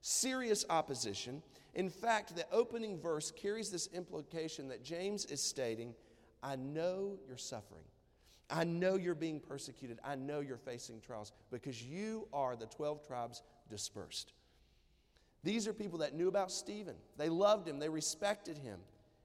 serious 0.00 0.64
opposition. 0.68 1.42
In 1.74 1.88
fact, 1.88 2.34
the 2.34 2.46
opening 2.50 2.98
verse 2.98 3.30
carries 3.30 3.70
this 3.70 3.88
implication 3.92 4.68
that 4.68 4.84
James 4.84 5.24
is 5.26 5.40
stating 5.40 5.94
I 6.42 6.56
know 6.56 7.18
you're 7.26 7.38
suffering. 7.38 7.84
I 8.50 8.64
know 8.64 8.96
you're 8.96 9.14
being 9.14 9.40
persecuted. 9.40 9.98
I 10.04 10.14
know 10.16 10.40
you're 10.40 10.58
facing 10.58 11.00
trials 11.00 11.32
because 11.50 11.82
you 11.82 12.28
are 12.32 12.54
the 12.54 12.66
12 12.66 13.06
tribes 13.06 13.42
dispersed. 13.70 14.34
These 15.44 15.68
are 15.68 15.74
people 15.74 15.98
that 15.98 16.14
knew 16.14 16.26
about 16.26 16.50
Stephen. 16.50 16.96
They 17.18 17.28
loved 17.28 17.68
him, 17.68 17.78
they 17.78 17.88
respected 17.88 18.58
him. 18.58 18.80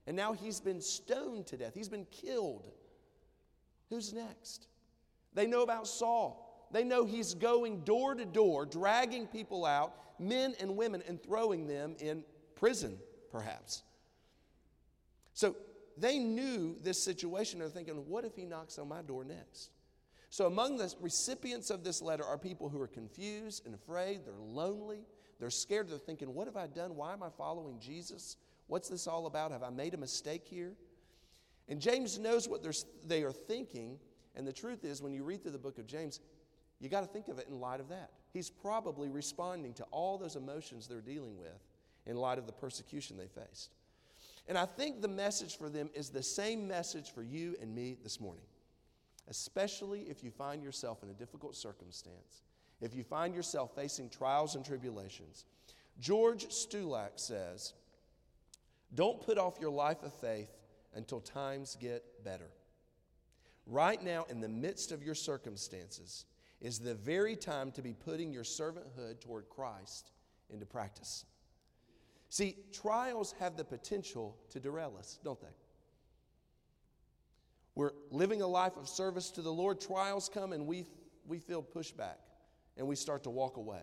And 0.06 0.16
now 0.16 0.32
he's 0.32 0.60
been 0.60 0.80
stoned 0.80 1.46
to 1.48 1.56
death, 1.56 1.72
he's 1.74 1.88
been 1.88 2.06
killed. 2.10 2.70
Who's 3.88 4.12
next? 4.12 4.68
They 5.34 5.46
know 5.46 5.62
about 5.62 5.88
Saul. 5.88 6.68
They 6.70 6.84
know 6.84 7.04
he's 7.04 7.34
going 7.34 7.80
door 7.80 8.14
to 8.14 8.24
door, 8.24 8.64
dragging 8.64 9.26
people 9.26 9.64
out, 9.64 10.20
men 10.20 10.54
and 10.60 10.76
women, 10.76 11.02
and 11.08 11.20
throwing 11.20 11.66
them 11.66 11.96
in 11.98 12.22
prison, 12.54 12.98
perhaps. 13.32 13.82
So 15.32 15.56
they 15.96 16.18
knew 16.18 16.76
this 16.82 17.02
situation. 17.02 17.58
They're 17.58 17.68
thinking, 17.68 17.94
what 18.06 18.24
if 18.24 18.36
he 18.36 18.44
knocks 18.44 18.78
on 18.78 18.88
my 18.88 19.02
door 19.02 19.24
next? 19.24 19.70
So, 20.32 20.46
among 20.46 20.76
the 20.76 20.94
recipients 21.00 21.70
of 21.70 21.82
this 21.82 22.00
letter 22.00 22.24
are 22.24 22.38
people 22.38 22.68
who 22.68 22.80
are 22.80 22.86
confused 22.86 23.66
and 23.66 23.74
afraid. 23.74 24.20
They're 24.24 24.34
lonely. 24.38 25.00
They're 25.40 25.50
scared. 25.50 25.88
They're 25.88 25.98
thinking, 25.98 26.34
what 26.34 26.46
have 26.46 26.56
I 26.56 26.66
done? 26.68 26.94
Why 26.94 27.12
am 27.12 27.22
I 27.22 27.30
following 27.30 27.80
Jesus? 27.80 28.36
What's 28.68 28.88
this 28.88 29.08
all 29.08 29.26
about? 29.26 29.50
Have 29.50 29.64
I 29.64 29.70
made 29.70 29.94
a 29.94 29.96
mistake 29.96 30.42
here? 30.44 30.74
And 31.68 31.80
James 31.80 32.18
knows 32.18 32.48
what 32.48 32.64
they 33.06 33.22
are 33.22 33.32
thinking. 33.32 33.98
And 34.36 34.46
the 34.46 34.52
truth 34.52 34.84
is, 34.84 35.02
when 35.02 35.12
you 35.12 35.24
read 35.24 35.42
through 35.42 35.52
the 35.52 35.58
book 35.58 35.78
of 35.78 35.86
James, 35.86 36.20
you 36.78 36.88
got 36.88 37.00
to 37.00 37.06
think 37.06 37.28
of 37.28 37.38
it 37.38 37.48
in 37.48 37.58
light 37.58 37.80
of 37.80 37.88
that. 37.88 38.10
He's 38.32 38.50
probably 38.50 39.08
responding 39.08 39.72
to 39.74 39.84
all 39.90 40.18
those 40.18 40.36
emotions 40.36 40.86
they're 40.86 41.00
dealing 41.00 41.36
with 41.38 41.58
in 42.06 42.16
light 42.16 42.38
of 42.38 42.46
the 42.46 42.52
persecution 42.52 43.16
they 43.16 43.26
faced. 43.26 43.70
And 44.46 44.56
I 44.58 44.66
think 44.66 45.00
the 45.00 45.08
message 45.08 45.58
for 45.58 45.68
them 45.68 45.90
is 45.94 46.10
the 46.10 46.22
same 46.22 46.66
message 46.66 47.12
for 47.12 47.22
you 47.22 47.56
and 47.60 47.74
me 47.74 47.96
this 48.02 48.20
morning, 48.20 48.44
especially 49.28 50.02
if 50.02 50.24
you 50.24 50.30
find 50.30 50.62
yourself 50.62 51.02
in 51.02 51.10
a 51.10 51.14
difficult 51.14 51.54
circumstance, 51.54 52.42
if 52.80 52.94
you 52.94 53.04
find 53.04 53.34
yourself 53.34 53.74
facing 53.74 54.08
trials 54.08 54.54
and 54.54 54.64
tribulations. 54.64 55.44
George 55.98 56.48
Stulac 56.48 57.12
says, 57.16 57.74
Don't 58.94 59.20
put 59.20 59.38
off 59.38 59.58
your 59.60 59.70
life 59.70 60.02
of 60.02 60.14
faith 60.14 60.50
until 60.94 61.20
times 61.20 61.76
get 61.80 62.24
better. 62.24 62.50
Right 63.66 64.02
now, 64.02 64.24
in 64.30 64.40
the 64.40 64.48
midst 64.48 64.92
of 64.92 65.02
your 65.02 65.14
circumstances, 65.14 66.24
is 66.60 66.78
the 66.78 66.94
very 66.94 67.36
time 67.36 67.70
to 67.72 67.82
be 67.82 67.94
putting 67.94 68.32
your 68.32 68.44
servanthood 68.44 69.20
toward 69.20 69.48
Christ 69.48 70.10
into 70.50 70.66
practice. 70.66 71.24
See, 72.28 72.56
trials 72.72 73.34
have 73.38 73.56
the 73.56 73.64
potential 73.64 74.36
to 74.50 74.60
derail 74.60 74.94
us, 74.98 75.18
don't 75.24 75.40
they? 75.40 75.48
We're 77.74 77.92
living 78.10 78.42
a 78.42 78.46
life 78.46 78.76
of 78.76 78.88
service 78.88 79.30
to 79.32 79.42
the 79.42 79.52
Lord. 79.52 79.80
Trials 79.80 80.30
come 80.32 80.52
and 80.52 80.66
we, 80.66 80.86
we 81.26 81.38
feel 81.38 81.62
pushback 81.62 82.16
and 82.80 82.88
we 82.88 82.96
start 82.96 83.24
to 83.24 83.30
walk 83.30 83.58
away. 83.58 83.82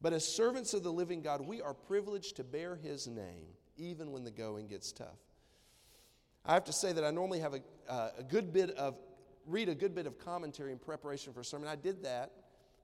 But 0.00 0.14
as 0.14 0.26
servants 0.26 0.72
of 0.72 0.82
the 0.82 0.90
living 0.90 1.20
God, 1.20 1.42
we 1.42 1.60
are 1.60 1.74
privileged 1.74 2.36
to 2.36 2.44
bear 2.44 2.76
His 2.76 3.06
name 3.06 3.46
even 3.76 4.10
when 4.10 4.24
the 4.24 4.30
going 4.30 4.68
gets 4.68 4.90
tough. 4.90 5.18
I 6.46 6.54
have 6.54 6.64
to 6.64 6.72
say 6.72 6.92
that 6.94 7.04
I 7.04 7.10
normally 7.10 7.40
have 7.40 7.54
a, 7.54 7.60
uh, 7.88 8.10
a 8.18 8.22
good 8.22 8.54
bit 8.54 8.70
of 8.70 8.96
read 9.46 9.68
a 9.68 9.74
good 9.74 9.94
bit 9.94 10.06
of 10.06 10.18
commentary 10.18 10.72
in 10.72 10.78
preparation 10.78 11.32
for 11.34 11.40
a 11.40 11.44
sermon. 11.44 11.68
I 11.68 11.76
did 11.76 12.04
that 12.04 12.30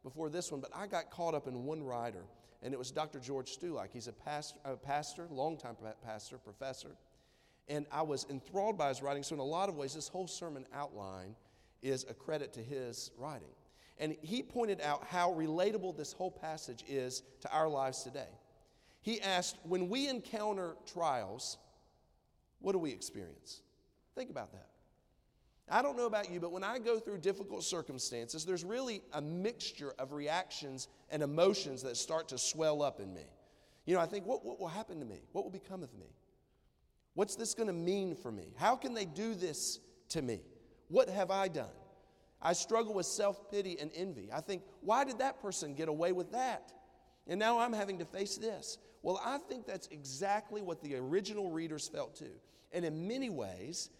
before 0.03 0.29
this 0.29 0.53
one, 0.53 0.61
but 0.61 0.71
I 0.75 0.87
got 0.87 1.11
caught 1.11 1.35
up 1.35 1.47
in 1.47 1.65
one 1.65 1.83
writer, 1.83 2.25
and 2.63 2.75
it 2.75 2.79
was 2.79 2.91
Dr. 2.91 3.21
George 3.21 3.57
Stulac. 3.57 3.89
He's 3.93 4.09
a 4.09 4.13
pastor, 4.13 4.59
a 4.65 4.77
pastor 4.77 5.29
longtime 5.31 5.77
pastor, 6.05 6.37
professor, 6.37 6.91
and 7.69 7.87
I 7.91 8.03
was 8.03 8.27
enthralled 8.29 8.77
by 8.77 8.89
his 8.89 9.01
writing. 9.01 9.23
So, 9.23 9.35
in 9.35 9.41
a 9.41 9.45
lot 9.45 9.71
of 9.71 9.77
ways, 9.77 9.95
this 9.95 10.09
whole 10.09 10.27
sermon 10.27 10.67
outline 10.75 11.37
is 11.81 12.05
a 12.11 12.15
credit 12.15 12.53
to 12.55 12.61
his 12.61 13.11
writing. 13.17 13.49
And 13.99 14.17
he 14.23 14.43
pointed 14.43 14.81
out 14.81 15.05
how 15.07 15.33
relatable 15.33 15.97
this 15.97 16.13
whole 16.13 16.31
passage 16.31 16.85
is 16.89 17.23
to 17.41 17.53
our 17.53 17.69
lives 17.69 18.03
today. 18.03 18.29
He 19.03 19.21
asked, 19.21 19.57
When 19.65 19.89
we 19.89 20.09
encounter 20.09 20.77
trials, 20.87 21.59
what 22.61 22.73
do 22.73 22.79
we 22.79 22.91
experience? 22.93 23.61
Think 24.15 24.31
about 24.31 24.53
that. 24.53 24.69
I 25.71 25.83
don't 25.83 25.97
know 25.97 26.07
about 26.07 26.31
you, 26.31 26.41
but 26.41 26.51
when 26.51 26.65
I 26.65 26.79
go 26.79 26.99
through 26.99 27.19
difficult 27.19 27.63
circumstances, 27.63 28.45
there's 28.45 28.65
really 28.65 29.03
a 29.13 29.21
mixture 29.21 29.93
of 29.99 30.13
reactions 30.13 30.89
and 31.11 31.23
emotions 31.23 31.83
that 31.83 31.97
start 31.97 32.29
to 32.29 32.39
swell 32.39 32.83
up 32.83 33.01
in 33.01 33.13
me. 33.13 33.27
You 33.85 33.95
know, 33.95 34.01
I 34.01 34.07
think, 34.07 34.27
what, 34.27 34.45
what 34.45 34.59
will 34.59 34.69
happen 34.69 34.99
to 35.01 35.05
me? 35.05 35.23
What 35.33 35.45
will 35.45 35.51
become 35.51 35.83
of 35.83 35.93
me? 35.95 36.07
What's 37.15 37.37
this 37.37 37.55
going 37.55 37.67
to 37.67 37.73
mean 37.73 38.15
for 38.15 38.31
me? 38.31 38.53
How 38.57 38.77
can 38.77 38.95
they 38.95 39.05
do 39.05 39.35
this 39.35 39.81
to 40.11 40.23
me? 40.23 40.41
What 40.89 41.09
have 41.09 41.31
I 41.31 41.49
done? 41.49 41.67
I 42.41 42.53
struggle 42.53 42.95
with 42.95 43.07
self 43.07 43.51
pity 43.51 43.79
and 43.81 43.91
envy. 43.95 44.31
I 44.33 44.41
think, 44.41 44.63
why 44.81 45.05
did 45.05 45.19
that 45.19 45.41
person 45.41 45.75
get 45.75 45.89
away 45.89 46.13
with 46.13 46.33
that? 46.33 46.73
And 47.27 47.39
now 47.39 47.59
I'm 47.59 47.73
having 47.73 47.99
to 47.99 48.05
face 48.05 48.37
this. 48.37 48.79
Well, 49.03 49.21
I 49.25 49.39
think 49.39 49.67
that's 49.67 49.87
exactly 49.89 50.63
what 50.63 50.83
the 50.83 50.97
original 50.97 51.51
readers 51.51 51.89
felt 51.89 52.17
too. 52.17 52.33
And 52.73 52.85
in 52.85 53.07
many 53.07 53.31
ways, 53.31 53.91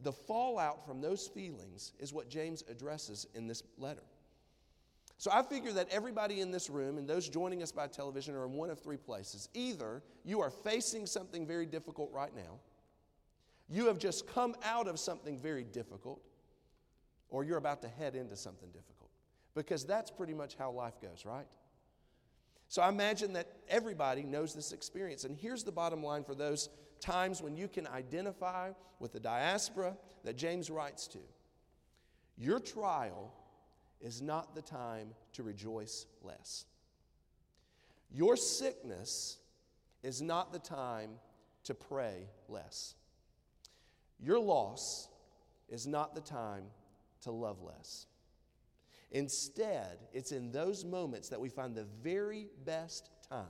the 0.00 0.12
fallout 0.12 0.86
from 0.86 1.00
those 1.00 1.26
feelings 1.28 1.92
is 1.98 2.12
what 2.12 2.28
James 2.28 2.64
addresses 2.68 3.26
in 3.34 3.46
this 3.46 3.62
letter. 3.78 4.02
So 5.18 5.30
I 5.32 5.42
figure 5.42 5.72
that 5.72 5.88
everybody 5.90 6.40
in 6.40 6.50
this 6.50 6.68
room 6.68 6.98
and 6.98 7.08
those 7.08 7.28
joining 7.28 7.62
us 7.62 7.70
by 7.70 7.86
television 7.86 8.34
are 8.34 8.44
in 8.44 8.52
one 8.52 8.70
of 8.70 8.80
three 8.80 8.96
places. 8.96 9.48
Either 9.54 10.02
you 10.24 10.40
are 10.40 10.50
facing 10.50 11.06
something 11.06 11.46
very 11.46 11.66
difficult 11.66 12.10
right 12.12 12.34
now, 12.34 12.58
you 13.70 13.86
have 13.86 13.98
just 13.98 14.26
come 14.26 14.54
out 14.64 14.88
of 14.88 14.98
something 14.98 15.38
very 15.38 15.64
difficult, 15.64 16.20
or 17.34 17.42
you're 17.42 17.58
about 17.58 17.82
to 17.82 17.88
head 17.88 18.14
into 18.14 18.36
something 18.36 18.68
difficult. 18.68 19.10
Because 19.56 19.84
that's 19.84 20.08
pretty 20.08 20.34
much 20.34 20.54
how 20.56 20.70
life 20.70 21.00
goes, 21.02 21.24
right? 21.26 21.46
So 22.68 22.80
I 22.80 22.88
imagine 22.88 23.32
that 23.32 23.48
everybody 23.68 24.22
knows 24.22 24.54
this 24.54 24.70
experience. 24.70 25.24
And 25.24 25.36
here's 25.36 25.64
the 25.64 25.72
bottom 25.72 26.00
line 26.00 26.22
for 26.22 26.36
those 26.36 26.68
times 27.00 27.42
when 27.42 27.56
you 27.56 27.66
can 27.66 27.88
identify 27.88 28.70
with 29.00 29.12
the 29.12 29.18
diaspora 29.18 29.96
that 30.22 30.36
James 30.36 30.70
writes 30.70 31.08
to. 31.08 31.18
Your 32.38 32.60
trial 32.60 33.34
is 34.00 34.22
not 34.22 34.54
the 34.54 34.62
time 34.62 35.08
to 35.32 35.42
rejoice 35.42 36.06
less. 36.22 36.66
Your 38.12 38.36
sickness 38.36 39.38
is 40.04 40.22
not 40.22 40.52
the 40.52 40.60
time 40.60 41.10
to 41.64 41.74
pray 41.74 42.28
less. 42.48 42.94
Your 44.20 44.38
loss 44.38 45.08
is 45.68 45.84
not 45.84 46.14
the 46.14 46.20
time 46.20 46.62
to 47.24 47.32
love 47.32 47.60
less. 47.62 48.06
Instead, 49.10 49.98
it's 50.12 50.32
in 50.32 50.50
those 50.50 50.84
moments 50.84 51.28
that 51.28 51.40
we 51.40 51.48
find 51.48 51.74
the 51.74 51.86
very 52.02 52.48
best 52.64 53.10
time 53.28 53.46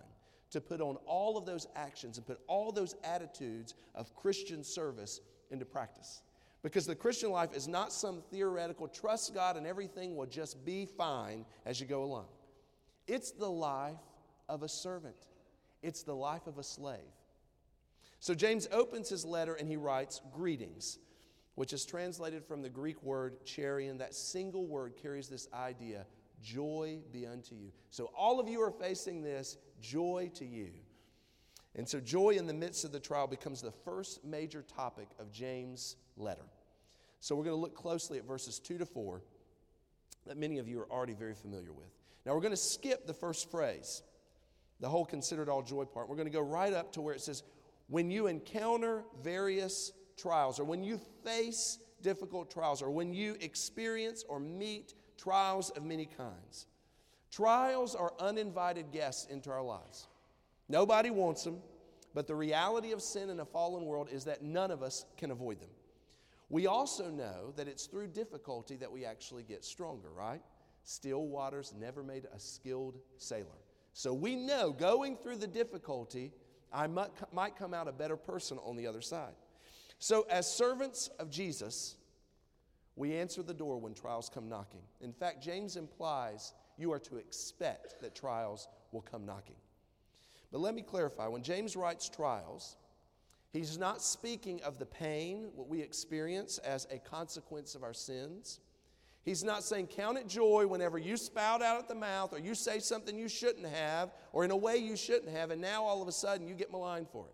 to 0.51 0.61
put 0.61 0.81
on 0.81 0.97
all 1.07 1.37
of 1.37 1.47
those 1.47 1.67
actions 1.75 2.17
and 2.17 2.27
put 2.27 2.41
all 2.47 2.71
those 2.71 2.95
attitudes 3.03 3.75
of 3.95 4.15
Christian 4.15 4.63
service 4.63 5.21
into 5.51 5.65
practice. 5.65 6.23
Because 6.63 6.87
the 6.87 6.95
Christian 6.95 7.31
life 7.31 7.55
is 7.55 7.67
not 7.67 7.93
some 7.93 8.23
theoretical 8.31 8.89
trust 8.89 9.35
God 9.35 9.57
and 9.57 9.67
everything 9.67 10.17
will 10.17 10.27
just 10.27 10.65
be 10.65 10.87
fine 10.87 11.45
as 11.67 11.81
you 11.81 11.87
go 11.87 12.05
along. 12.05 12.27
It's 13.07 13.33
the 13.33 13.51
life 13.51 13.97
of 14.49 14.63
a 14.63 14.69
servant, 14.69 15.27
it's 15.83 16.03
the 16.03 16.15
life 16.15 16.47
of 16.47 16.59
a 16.59 16.63
slave. 16.63 17.01
So 18.21 18.35
James 18.35 18.69
opens 18.73 19.11
his 19.11 19.25
letter 19.25 19.55
and 19.55 19.69
he 19.69 19.77
writes, 19.77 20.23
Greetings, 20.33 20.99
which 21.55 21.73
is 21.73 21.85
translated 21.85 22.45
from 22.45 22.63
the 22.63 22.69
Greek 22.69 23.03
word 23.03 23.37
chairein. 23.45 23.99
That 23.99 24.15
single 24.15 24.67
word 24.67 24.95
carries 25.01 25.29
this 25.29 25.49
idea 25.53 26.07
joy 26.43 26.99
be 27.11 27.27
unto 27.27 27.55
you. 27.55 27.73
So 27.91 28.11
all 28.17 28.39
of 28.39 28.49
you 28.49 28.61
are 28.61 28.71
facing 28.71 29.23
this, 29.23 29.57
joy 29.81 30.31
to 30.35 30.45
you. 30.45 30.71
And 31.77 31.89
so, 31.89 31.99
joy 31.99 32.31
in 32.31 32.47
the 32.47 32.55
midst 32.55 32.85
of 32.85 32.93
the 32.93 33.01
trial 33.01 33.27
becomes 33.27 33.61
the 33.61 33.73
first 33.73 34.25
major 34.25 34.63
topic 34.63 35.09
of 35.19 35.33
James' 35.33 35.97
letter. 36.17 36.45
So, 37.19 37.35
we're 37.35 37.43
going 37.43 37.57
to 37.57 37.61
look 37.61 37.75
closely 37.75 38.19
at 38.19 38.25
verses 38.25 38.61
2 38.61 38.79
to 38.79 38.87
4 38.87 39.23
that 40.27 40.37
many 40.37 40.59
of 40.59 40.69
you 40.69 40.81
are 40.81 40.91
already 40.91 41.15
very 41.15 41.35
familiar 41.35 41.73
with. 41.73 41.89
Now, 42.25 42.35
we're 42.35 42.41
going 42.41 42.53
to 42.53 42.57
skip 42.57 43.07
the 43.07 43.15
first 43.15 43.51
phrase, 43.51 44.03
the 44.81 44.89
whole 44.89 45.05
considered 45.05 45.49
all 45.49 45.63
joy 45.63 45.85
part. 45.85 46.09
We're 46.09 46.17
going 46.17 46.29
to 46.29 46.33
go 46.33 46.41
right 46.41 46.73
up 46.73 46.93
to 46.93 47.01
where 47.01 47.15
it 47.15 47.21
says, 47.21 47.43
when 47.89 48.11
you 48.11 48.29
encounter 48.29 49.05
various 49.23 49.93
trials, 50.17 50.59
or 50.59 50.65
when 50.65 50.85
you 50.85 51.01
face 51.25 51.79
difficult 52.03 52.51
trials, 52.51 52.83
or 52.83 52.91
when 52.91 53.15
you 53.15 53.37
experience 53.41 54.25
or 54.29 54.39
meet 54.39 54.95
trials 55.17 55.71
of 55.71 55.85
many 55.85 56.07
kinds. 56.07 56.67
Trials 57.31 57.95
are 57.95 58.13
uninvited 58.21 58.93
guests 58.93 59.27
into 59.31 59.51
our 59.51 59.63
lives. 59.63 60.07
Nobody 60.69 61.11
wants 61.11 61.45
them, 61.45 61.61
But 62.15 62.29
the 62.29 62.35
reality 62.37 62.93
of 62.93 63.03
sin 63.03 63.29
in 63.29 63.41
a 63.41 63.45
fallen 63.45 63.85
world 63.85 64.09
is 64.11 64.25
that 64.25 64.43
none 64.43 64.71
of 64.71 64.83
us 64.83 65.05
can 65.17 65.33
avoid 65.33 65.61
them. 65.61 65.69
We 66.49 66.69
also 66.69 67.11
know 67.11 67.53
that 67.57 67.67
it's 67.67 67.87
through 67.87 68.09
difficulty 68.09 68.77
that 68.77 68.91
we 68.91 69.05
actually 69.05 69.43
get 69.43 69.65
stronger, 69.65 70.11
right? 70.17 70.41
Still 70.85 71.27
waters 71.27 71.75
never 71.77 72.05
made 72.05 72.27
a 72.33 72.39
skilled 72.39 72.99
sailor. 73.17 73.59
So 73.93 74.15
we 74.15 74.37
know 74.37 74.71
going 74.71 75.17
through 75.17 75.37
the 75.37 75.47
difficulty, 75.49 76.33
I 76.73 76.87
might, 76.87 77.57
come 77.57 77.75
out 77.75 77.89
a 77.89 77.93
better 77.93 78.17
person 78.17 78.59
on 78.59 78.77
the 78.77 78.87
other 78.87 79.01
side. 79.01 79.35
So, 80.05 80.27
as 80.29 80.47
servants 80.47 81.09
of 81.19 81.31
Jesus, 81.31 81.97
we 82.95 83.17
answer 83.17 83.43
the 83.43 83.55
door 83.55 83.79
when 83.79 83.95
trials 83.95 84.29
come 84.29 84.51
knocking. 84.51 84.83
In 85.01 85.15
fact, 85.15 85.43
James 85.43 85.77
implies 85.77 86.53
you 86.77 86.93
are 86.93 86.99
to 86.99 87.17
expect 87.17 88.03
that 88.03 88.15
trials 88.15 88.69
will 88.93 89.01
come 89.01 89.25
knocking. 89.25 89.57
But 90.53 90.61
let 90.61 90.75
me 90.75 90.83
clarify 90.83 91.27
when 91.29 91.43
James 91.43 91.75
writes 91.75 92.11
trials, 92.11 92.77
he's 93.51 93.79
not 93.79 94.03
speaking 94.03 94.61
of 94.63 94.79
the 94.79 94.85
pain, 94.85 95.47
what 95.55 95.71
we 95.71 95.81
experience 95.81 96.59
as 96.59 96.87
a 96.91 96.99
consequence 96.99 97.75
of 97.75 97.83
our 97.83 97.95
sins. 97.95 98.61
He's 99.25 99.43
not 99.43 99.65
saying 99.65 99.87
count 99.87 100.19
it 100.19 100.29
joy 100.29 100.67
whenever 100.67 100.99
you 100.99 101.17
spout 101.17 101.63
out 101.63 101.79
at 101.79 101.89
the 101.89 101.95
mouth 101.95 102.35
or 102.35 102.39
you 102.39 102.55
say 102.55 102.79
something 102.79 103.17
you 103.17 103.31
shouldn't 103.31 103.69
have 103.69 104.13
or 104.35 104.45
in 104.45 104.51
a 104.51 104.57
way 104.57 104.77
you 104.77 104.97
shouldn't 104.97 105.31
have, 105.31 105.51
and 105.51 105.63
now 105.63 105.83
all 105.83 106.03
of 106.03 106.09
a 106.09 106.13
sudden 106.13 106.47
you 106.47 106.55
get 106.55 106.71
maligned 106.71 107.09
for 107.09 107.25
it. 107.27 107.34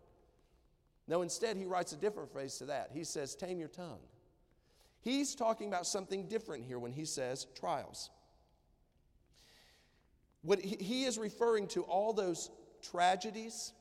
No, 1.11 1.23
instead, 1.23 1.57
he 1.57 1.67
writes 1.67 1.93
a 1.93 1.97
different 1.97 2.31
phrase 2.31 2.57
to 2.59 2.67
that. 2.67 2.91
He 2.95 3.03
says, 3.03 3.35
tame 3.35 3.59
your 3.59 3.69
tongue. 3.69 3.99
He's 5.01 5.35
talking 5.35 5.67
about 5.67 5.85
something 5.85 6.29
different 6.29 6.65
here 6.65 6.79
when 6.79 6.93
he 6.93 7.05
says 7.05 7.49
trials. 7.59 8.11
What 10.43 10.61
he 10.61 11.05
is 11.05 11.19
referring 11.19 11.67
to 11.69 11.83
all 11.83 12.13
those 12.13 12.53
tragedies 12.81 13.73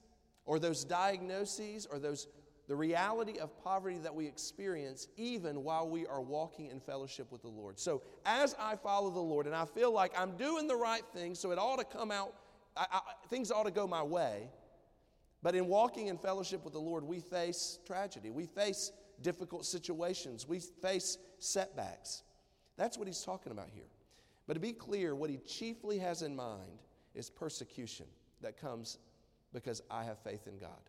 or 0.48 0.58
those 0.58 0.84
diagnoses 0.84 1.86
or 1.86 2.00
those 2.00 2.28
the 2.68 2.76
reality 2.76 3.40
of 3.40 3.56
poverty 3.64 3.98
that 4.00 4.14
we 4.14 4.28
experience 4.28 5.08
even 5.16 5.64
while 5.64 5.88
we 5.88 6.06
are 6.08 6.22
walking 6.22 6.68
in 6.68 6.80
fellowship 6.80 7.32
with 7.32 7.42
the 7.42 7.48
Lord. 7.48 7.80
So, 7.80 8.02
as 8.26 8.56
I 8.60 8.76
follow 8.76 9.10
the 9.10 9.20
Lord 9.20 9.46
and 9.48 9.56
I 9.56 9.66
feel 9.66 9.92
like 9.92 10.12
I'm 10.20 10.36
doing 10.38 10.68
the 10.68 10.76
right 10.76 11.04
thing, 11.14 11.34
so 11.36 11.52
it 11.52 11.58
ought 11.58 11.80
to 11.80 11.86
come 11.86 12.12
out, 12.12 12.34
I, 12.76 12.86
I, 12.92 13.00
things 13.28 13.52
ought 13.52 13.66
to 13.66 13.72
go 13.72 13.88
my 13.88 14.04
way. 14.04 14.50
But 15.42 15.56
in 15.56 15.68
walking 15.68 16.08
in 16.08 16.18
fellowship 16.18 16.64
with 16.64 16.74
the 16.74 16.80
Lord, 16.80 17.04
we 17.04 17.20
face 17.20 17.80
tragedy. 17.86 18.30
We 18.30 18.46
face 18.46 18.92
difficult 19.22 19.66
situations. 19.66 20.48
We 20.48 20.60
face 20.60 21.18
setbacks. 21.40 22.24
That's 22.78 22.98
what 22.98 23.08
he's 23.08 23.24
talking 23.24 23.52
about 23.52 23.70
here. 23.74 23.88
But 24.48 24.54
to 24.54 24.60
be 24.60 24.74
clear, 24.74 25.16
what 25.16 25.30
he 25.30 25.38
chiefly 25.38 26.00
has 26.00 26.22
in 26.22 26.36
mind 26.36 26.80
is 27.14 27.30
persecution 27.30 28.06
that 28.42 28.60
comes 28.60 28.98
because 29.54 29.82
I 29.90 30.04
have 30.04 30.20
faith 30.20 30.48
in 30.48 30.58
God. 30.58 30.80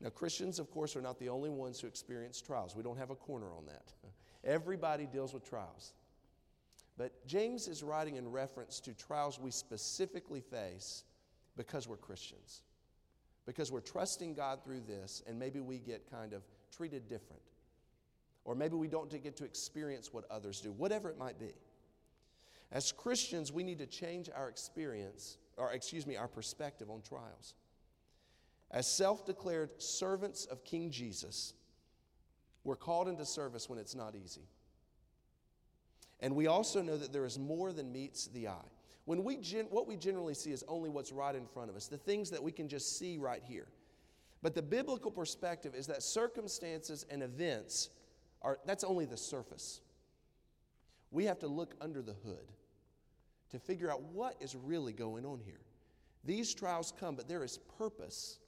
Now, 0.00 0.08
Christians, 0.08 0.58
of 0.58 0.70
course, 0.70 0.96
are 0.96 1.02
not 1.02 1.18
the 1.18 1.28
only 1.28 1.50
ones 1.50 1.80
who 1.80 1.86
experience 1.86 2.40
trials. 2.40 2.74
We 2.74 2.82
don't 2.82 2.96
have 2.96 3.10
a 3.10 3.14
corner 3.14 3.52
on 3.52 3.66
that. 3.66 3.92
Everybody 4.44 5.06
deals 5.06 5.34
with 5.34 5.48
trials. 5.48 5.92
But 6.96 7.26
James 7.26 7.68
is 7.68 7.82
writing 7.82 8.16
in 8.16 8.30
reference 8.30 8.80
to 8.80 8.94
trials 8.94 9.38
we 9.38 9.50
specifically 9.50 10.40
face 10.40 11.04
because 11.56 11.86
we're 11.86 11.96
Christians, 11.96 12.62
because 13.50 13.72
we're 13.72 13.80
trusting 13.80 14.34
God 14.34 14.62
through 14.62 14.82
this, 14.86 15.24
and 15.26 15.36
maybe 15.36 15.58
we 15.58 15.80
get 15.80 16.08
kind 16.08 16.34
of 16.34 16.44
treated 16.70 17.08
different. 17.08 17.42
Or 18.44 18.54
maybe 18.54 18.76
we 18.76 18.86
don't 18.86 19.10
get 19.10 19.36
to 19.38 19.44
experience 19.44 20.12
what 20.12 20.22
others 20.30 20.60
do, 20.60 20.70
whatever 20.70 21.10
it 21.10 21.18
might 21.18 21.36
be. 21.36 21.50
As 22.70 22.92
Christians, 22.92 23.50
we 23.50 23.64
need 23.64 23.78
to 23.78 23.86
change 23.86 24.30
our 24.32 24.48
experience, 24.48 25.38
or 25.56 25.72
excuse 25.72 26.06
me, 26.06 26.16
our 26.16 26.28
perspective 26.28 26.90
on 26.90 27.02
trials. 27.02 27.54
As 28.70 28.86
self 28.86 29.26
declared 29.26 29.82
servants 29.82 30.44
of 30.44 30.62
King 30.62 30.92
Jesus, 30.92 31.54
we're 32.62 32.76
called 32.76 33.08
into 33.08 33.26
service 33.26 33.68
when 33.68 33.80
it's 33.80 33.96
not 33.96 34.14
easy. 34.14 34.46
And 36.20 36.36
we 36.36 36.46
also 36.46 36.82
know 36.82 36.96
that 36.96 37.12
there 37.12 37.24
is 37.24 37.36
more 37.36 37.72
than 37.72 37.90
meets 37.90 38.28
the 38.28 38.46
eye. 38.46 38.70
When 39.10 39.24
we 39.24 39.38
gen- 39.38 39.66
what 39.70 39.88
we 39.88 39.96
generally 39.96 40.34
see 40.34 40.52
is 40.52 40.62
only 40.68 40.88
what's 40.88 41.10
right 41.10 41.34
in 41.34 41.44
front 41.44 41.68
of 41.68 41.74
us, 41.74 41.88
the 41.88 41.98
things 41.98 42.30
that 42.30 42.40
we 42.40 42.52
can 42.52 42.68
just 42.68 42.96
see 42.96 43.18
right 43.18 43.42
here. 43.44 43.66
But 44.40 44.54
the 44.54 44.62
biblical 44.62 45.10
perspective 45.10 45.74
is 45.74 45.88
that 45.88 46.04
circumstances 46.04 47.04
and 47.10 47.20
events 47.20 47.90
are 48.40 48.60
that's 48.66 48.84
only 48.84 49.06
the 49.06 49.16
surface. 49.16 49.80
We 51.10 51.24
have 51.24 51.40
to 51.40 51.48
look 51.48 51.74
under 51.80 52.02
the 52.02 52.12
hood 52.24 52.52
to 53.50 53.58
figure 53.58 53.90
out 53.90 54.00
what 54.00 54.36
is 54.38 54.54
really 54.54 54.92
going 54.92 55.26
on 55.26 55.40
here. 55.44 55.62
These 56.22 56.54
trials 56.54 56.92
come, 57.00 57.16
but 57.16 57.26
there 57.26 57.42
is 57.42 57.58
purpose 57.78 58.38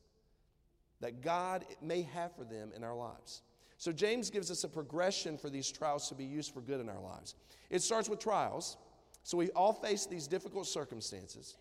that 1.00 1.22
God 1.22 1.64
may 1.82 2.02
have 2.02 2.36
for 2.36 2.44
them 2.44 2.70
in 2.76 2.84
our 2.84 2.94
lives. 2.94 3.42
So, 3.78 3.90
James 3.90 4.30
gives 4.30 4.48
us 4.48 4.62
a 4.62 4.68
progression 4.68 5.38
for 5.38 5.50
these 5.50 5.72
trials 5.72 6.08
to 6.10 6.14
be 6.14 6.24
used 6.24 6.54
for 6.54 6.60
good 6.60 6.80
in 6.80 6.88
our 6.88 7.00
lives. 7.00 7.34
It 7.68 7.82
starts 7.82 8.08
with 8.08 8.20
trials. 8.20 8.76
So, 9.22 9.38
we 9.38 9.50
all 9.50 9.72
face 9.72 10.06
these 10.06 10.26
difficult 10.26 10.66
circumstances, 10.66 11.56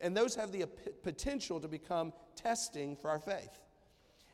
and 0.00 0.16
those 0.16 0.34
have 0.36 0.52
the 0.52 0.66
potential 1.02 1.60
to 1.60 1.68
become 1.68 2.12
testing 2.36 2.96
for 2.96 3.10
our 3.10 3.18
faith. 3.18 3.60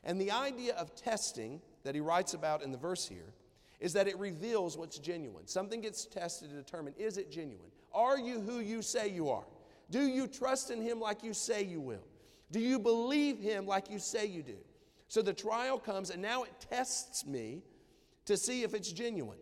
And 0.05 0.21
the 0.21 0.31
idea 0.31 0.75
of 0.75 0.95
testing 0.95 1.61
that 1.83 1.95
he 1.95 2.01
writes 2.01 2.35
about 2.35 2.63
in 2.63 2.71
the 2.71 2.79
verse 2.79 3.09
here 3.09 3.33
is 3.81 3.93
that 3.93 4.09
it 4.09 4.19
reveals 4.19 4.77
what's 4.77 4.99
genuine. 4.99 5.47
Something 5.47 5.81
gets 5.81 6.07
tested 6.07 6.51
to 6.51 6.57
determine 6.57 6.95
is 6.97 7.19
it 7.19 7.31
genuine? 7.31 7.71
Are 7.93 8.19
you 8.19 8.41
who 8.41 8.61
you 8.61 8.83
say 8.83 9.09
you 9.09 9.31
are? 9.31 9.45
Do 9.91 10.07
you 10.07 10.27
trust 10.27 10.71
in 10.71 10.83
him 10.83 11.01
like 11.01 11.23
you 11.23 11.33
say 11.33 11.63
you 11.63 11.81
will? 11.81 12.05
Do 12.51 12.61
you 12.61 12.79
believe 12.79 13.41
him 13.41 13.67
like 13.67 13.91
you 13.91 13.99
say 13.99 14.27
you 14.27 14.43
do? 14.43 14.59
So 15.09 15.23
the 15.23 15.33
trial 15.33 15.79
comes, 15.79 16.11
and 16.11 16.21
now 16.21 16.43
it 16.43 16.53
tests 16.71 17.25
me 17.27 17.63
to 18.25 18.37
see 18.37 18.63
if 18.63 18.75
it's 18.75 18.91
genuine. 18.91 19.39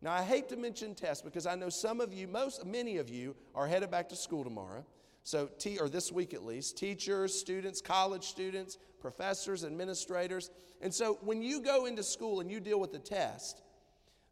Now, 0.00 0.12
I 0.12 0.22
hate 0.22 0.48
to 0.50 0.56
mention 0.56 0.94
tests 0.94 1.22
because 1.22 1.46
I 1.46 1.56
know 1.56 1.68
some 1.68 2.00
of 2.00 2.12
you, 2.12 2.28
most, 2.28 2.64
many 2.64 2.98
of 2.98 3.10
you, 3.10 3.34
are 3.54 3.66
headed 3.66 3.90
back 3.90 4.08
to 4.10 4.16
school 4.16 4.44
tomorrow. 4.44 4.84
So, 5.24 5.50
t- 5.58 5.78
or 5.78 5.88
this 5.88 6.12
week 6.12 6.32
at 6.34 6.44
least, 6.44 6.78
teachers, 6.78 7.34
students, 7.34 7.80
college 7.80 8.24
students, 8.24 8.78
professors, 9.00 9.64
administrators. 9.64 10.50
And 10.80 10.94
so, 10.94 11.18
when 11.22 11.42
you 11.42 11.60
go 11.60 11.86
into 11.86 12.02
school 12.02 12.40
and 12.40 12.50
you 12.50 12.60
deal 12.60 12.78
with 12.78 12.92
the 12.92 12.98
test, 13.00 13.60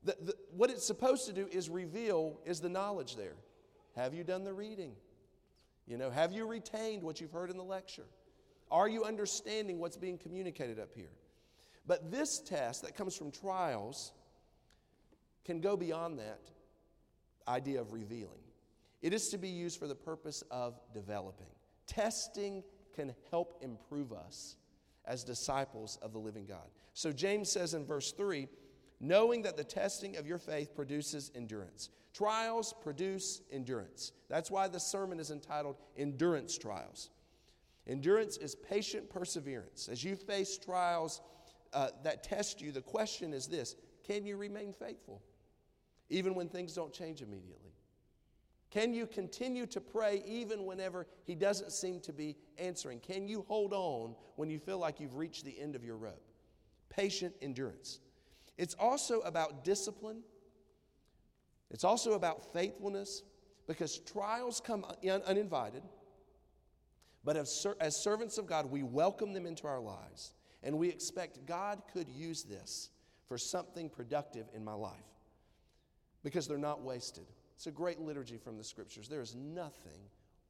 the, 0.05 0.16
the, 0.22 0.35
what 0.57 0.70
it's 0.70 0.87
supposed 0.87 1.26
to 1.26 1.33
do 1.33 1.48
is 1.50 1.68
reveal 1.68 2.40
is 2.46 2.61
the 2.61 2.68
knowledge 2.68 3.16
there. 3.16 3.35
Have 3.96 4.14
you 4.14 4.22
done 4.22 4.44
the 4.44 4.52
reading? 4.52 4.92
You 5.87 5.96
know, 5.96 6.11
have 6.11 6.33
you 6.33 6.46
retained 6.46 7.02
what 7.02 7.20
you've 7.20 7.33
heard 7.33 7.50
in 7.50 7.57
the 7.57 7.64
lecture? 7.64 8.07
Are 8.70 8.88
you 8.88 9.05
understanding 9.05 9.79
what's 9.79 9.96
being 9.96 10.18
communicated 10.18 10.79
up 10.79 10.90
here? 10.94 11.11
But 11.87 12.11
this 12.11 12.40
test 12.40 12.83
that 12.83 12.96
comes 12.96 13.16
from 13.16 13.31
trials 13.31 14.12
can 15.46 15.61
go 15.61 15.76
beyond 15.76 16.18
that 16.18 16.50
idea 17.46 17.80
of 17.80 17.92
revealing. 17.92 18.42
It 19.00 19.14
is 19.14 19.28
to 19.28 19.38
be 19.38 19.48
used 19.48 19.78
for 19.78 19.87
the 19.87 19.94
purpose 19.94 20.42
of 20.50 20.80
developing. 20.92 21.46
Testing 21.87 22.64
can 22.94 23.14
help 23.30 23.59
improve 23.62 24.12
us 24.12 24.56
as 25.04 25.22
disciples 25.22 25.98
of 26.02 26.12
the 26.12 26.18
living 26.18 26.46
God. 26.46 26.66
So 26.94 27.12
James 27.12 27.50
says 27.50 27.74
in 27.74 27.87
verse 27.87 28.12
3 28.12 28.48
knowing 28.98 29.42
that 29.42 29.59
the 29.59 29.64
testing 29.64 30.16
of 30.16 30.26
your 30.26 30.38
faith 30.38 30.74
produces 30.74 31.30
endurance. 31.35 31.90
Trials 32.14 32.74
produce 32.82 33.42
endurance. 33.52 34.12
That's 34.30 34.50
why 34.50 34.68
the 34.68 34.80
sermon 34.80 35.20
is 35.20 35.30
entitled 35.30 35.76
Endurance 35.98 36.56
Trials. 36.56 37.11
Endurance 37.87 38.38
is 38.38 38.54
patient 38.54 39.11
perseverance. 39.11 39.90
As 39.92 40.02
you 40.02 40.16
face 40.16 40.56
trials 40.56 41.20
uh, 41.74 41.88
that 42.04 42.24
test 42.24 42.62
you, 42.62 42.72
the 42.72 42.80
question 42.80 43.35
is 43.35 43.46
this 43.46 43.76
can 44.02 44.24
you 44.24 44.38
remain 44.38 44.72
faithful 44.72 45.20
even 46.09 46.35
when 46.35 46.49
things 46.49 46.75
don't 46.75 46.92
change 46.92 47.23
immediately? 47.23 47.73
Can 48.71 48.92
you 48.92 49.07
continue 49.07 49.66
to 49.66 49.81
pray 49.81 50.23
even 50.27 50.64
whenever 50.64 51.07
He 51.25 51.35
doesn't 51.35 51.73
seem 51.73 52.01
to 52.01 52.12
be 52.12 52.37
answering? 52.59 53.01
Can 53.01 53.29
you 53.29 53.45
hold 53.49 53.73
on 53.73 54.14
when 54.37 54.51
you 54.51 54.59
feel 54.59 54.79
like 54.79 55.01
you've 55.01 55.16
reached 55.16 55.45
the 55.45 55.59
end 55.59 55.77
of 55.77 55.85
your 55.85 55.97
rope? 55.97 56.23
Patient 56.88 57.35
endurance. 57.40 58.01
It's 58.59 58.75
also 58.79 59.21
about 59.21 59.64
discipline 59.64 60.23
it's 61.71 61.85
also 61.85 62.12
about 62.12 62.53
faithfulness 62.53 63.23
because 63.66 63.99
trials 63.99 64.61
come 64.61 64.85
un- 65.03 65.23
uninvited. 65.27 65.83
But 67.25 67.37
as, 67.37 67.51
ser- 67.51 67.77
as 67.81 67.97
servants 67.97 68.38
of 68.38 68.47
God, 68.47 68.71
we 68.71 68.83
welcome 68.83 69.33
them 69.33 69.47
into 69.47 69.66
our 69.66 69.81
lives. 69.81 70.33
And 70.62 70.79
we 70.79 70.88
expect 70.88 71.45
God 71.47 71.83
could 71.92 72.09
use 72.09 72.45
this 72.45 72.90
for 73.27 73.37
something 73.37 73.88
productive 73.88 74.47
in 74.55 74.64
my 74.64 74.75
life 74.75 74.92
because 76.26 76.48
they're 76.48 76.58
not 76.58 76.82
wasted. 76.82 77.24
It's 77.54 77.68
a 77.68 77.70
great 77.70 78.00
liturgy 78.00 78.36
from 78.36 78.58
the 78.58 78.64
scriptures. 78.64 79.06
There 79.06 79.20
is 79.20 79.36
nothing 79.36 80.00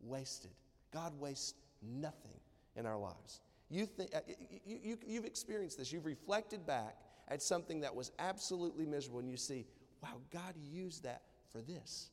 wasted. 0.00 0.52
God 0.90 1.12
wastes 1.20 1.52
nothing 1.82 2.40
in 2.76 2.86
our 2.86 2.96
lives. 2.96 3.42
You 3.68 3.84
think, 3.84 4.16
uh, 4.16 4.20
you, 4.64 4.78
you, 4.82 4.98
you've 5.06 5.26
experienced 5.26 5.76
this. 5.76 5.92
You've 5.92 6.06
reflected 6.06 6.66
back 6.66 6.96
at 7.28 7.42
something 7.42 7.80
that 7.80 7.94
was 7.94 8.10
absolutely 8.18 8.86
miserable, 8.86 9.18
and 9.18 9.28
you 9.28 9.36
see, 9.36 9.66
wow, 10.02 10.16
God 10.32 10.54
used 10.56 11.02
that 11.02 11.20
for 11.52 11.60
this. 11.60 12.08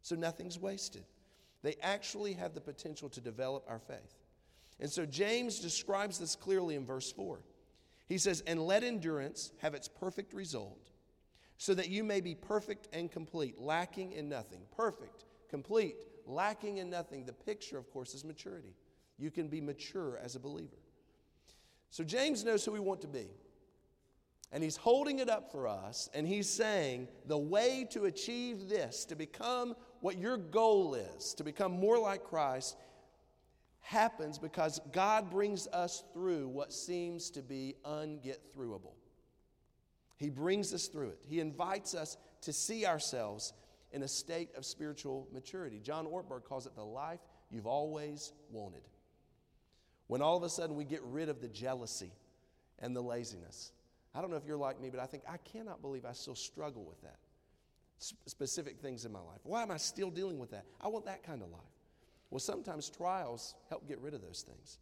So 0.00 0.16
nothing's 0.16 0.58
wasted. 0.58 1.04
They 1.62 1.76
actually 1.82 2.32
have 2.32 2.54
the 2.54 2.62
potential 2.62 3.10
to 3.10 3.20
develop 3.20 3.66
our 3.68 3.80
faith. 3.80 4.14
And 4.80 4.90
so 4.90 5.04
James 5.04 5.60
describes 5.60 6.18
this 6.18 6.36
clearly 6.36 6.74
in 6.74 6.86
verse 6.86 7.12
4. 7.12 7.38
He 8.06 8.16
says, 8.16 8.42
And 8.46 8.62
let 8.62 8.82
endurance 8.82 9.52
have 9.58 9.74
its 9.74 9.88
perfect 9.88 10.32
result, 10.32 10.88
so 11.58 11.74
that 11.74 11.88
you 11.88 12.04
may 12.04 12.20
be 12.20 12.34
perfect 12.34 12.88
and 12.92 13.10
complete, 13.10 13.58
lacking 13.58 14.12
in 14.12 14.28
nothing. 14.28 14.60
Perfect, 14.76 15.24
complete, 15.48 15.96
lacking 16.26 16.78
in 16.78 16.90
nothing. 16.90 17.24
The 17.24 17.32
picture, 17.32 17.78
of 17.78 17.90
course, 17.90 18.14
is 18.14 18.24
maturity. 18.24 18.74
You 19.18 19.30
can 19.30 19.48
be 19.48 19.60
mature 19.60 20.18
as 20.22 20.34
a 20.34 20.40
believer. 20.40 20.76
So 21.90 22.02
James 22.02 22.44
knows 22.44 22.64
who 22.64 22.72
we 22.72 22.80
want 22.80 23.00
to 23.02 23.08
be. 23.08 23.28
And 24.52 24.62
he's 24.62 24.76
holding 24.76 25.18
it 25.18 25.28
up 25.28 25.50
for 25.50 25.66
us, 25.66 26.08
and 26.14 26.28
he's 26.28 26.48
saying 26.48 27.08
the 27.26 27.38
way 27.38 27.88
to 27.90 28.04
achieve 28.04 28.68
this, 28.68 29.04
to 29.06 29.16
become 29.16 29.74
what 30.00 30.16
your 30.16 30.36
goal 30.36 30.94
is, 30.94 31.34
to 31.34 31.44
become 31.44 31.72
more 31.72 31.98
like 31.98 32.22
Christ, 32.22 32.76
happens 33.80 34.38
because 34.38 34.80
God 34.92 35.30
brings 35.30 35.66
us 35.68 36.04
through 36.12 36.48
what 36.48 36.72
seems 36.72 37.30
to 37.30 37.42
be 37.42 37.74
unget 37.84 38.38
throughable. 38.56 38.94
He 40.16 40.30
brings 40.30 40.72
us 40.72 40.86
through 40.86 41.10
it. 41.10 41.18
He 41.26 41.40
invites 41.40 41.94
us 41.94 42.16
to 42.42 42.52
see 42.52 42.86
ourselves 42.86 43.52
in 43.92 44.02
a 44.02 44.08
state 44.08 44.50
of 44.56 44.64
spiritual 44.64 45.28
maturity. 45.32 45.80
John 45.80 46.06
Ortberg 46.06 46.44
calls 46.44 46.66
it 46.66 46.74
the 46.74 46.84
life 46.84 47.20
you've 47.50 47.66
always 47.66 48.32
wanted. 48.50 48.82
When 50.06 50.20
all 50.20 50.36
of 50.36 50.42
a 50.42 50.48
sudden 50.48 50.76
we 50.76 50.84
get 50.84 51.02
rid 51.02 51.28
of 51.28 51.40
the 51.40 51.48
jealousy 51.48 52.12
and 52.78 52.94
the 52.94 53.00
laziness. 53.00 53.72
I 54.14 54.20
don't 54.20 54.30
know 54.30 54.36
if 54.36 54.44
you're 54.46 54.56
like 54.56 54.80
me, 54.80 54.90
but 54.90 55.00
I 55.00 55.06
think 55.06 55.24
I 55.28 55.38
cannot 55.38 55.80
believe 55.80 56.04
I 56.04 56.12
still 56.12 56.34
struggle 56.34 56.84
with 56.84 57.00
that. 57.02 57.18
S- 58.00 58.14
specific 58.26 58.78
things 58.80 59.04
in 59.04 59.12
my 59.12 59.20
life. 59.20 59.40
Why 59.44 59.62
am 59.62 59.70
I 59.70 59.76
still 59.76 60.10
dealing 60.10 60.38
with 60.38 60.50
that? 60.50 60.64
I 60.80 60.88
want 60.88 61.06
that 61.06 61.22
kind 61.22 61.42
of 61.42 61.50
life. 61.50 61.60
Well, 62.30 62.40
sometimes 62.40 62.90
trials 62.90 63.54
help 63.68 63.88
get 63.88 64.00
rid 64.00 64.14
of 64.14 64.22
those 64.22 64.42
things. 64.42 64.78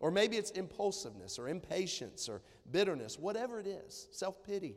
Or 0.00 0.10
maybe 0.10 0.36
it's 0.36 0.50
impulsiveness 0.52 1.38
or 1.38 1.48
impatience 1.48 2.28
or 2.28 2.42
bitterness, 2.70 3.18
whatever 3.18 3.60
it 3.60 3.66
is, 3.66 4.08
self 4.10 4.42
pity, 4.44 4.76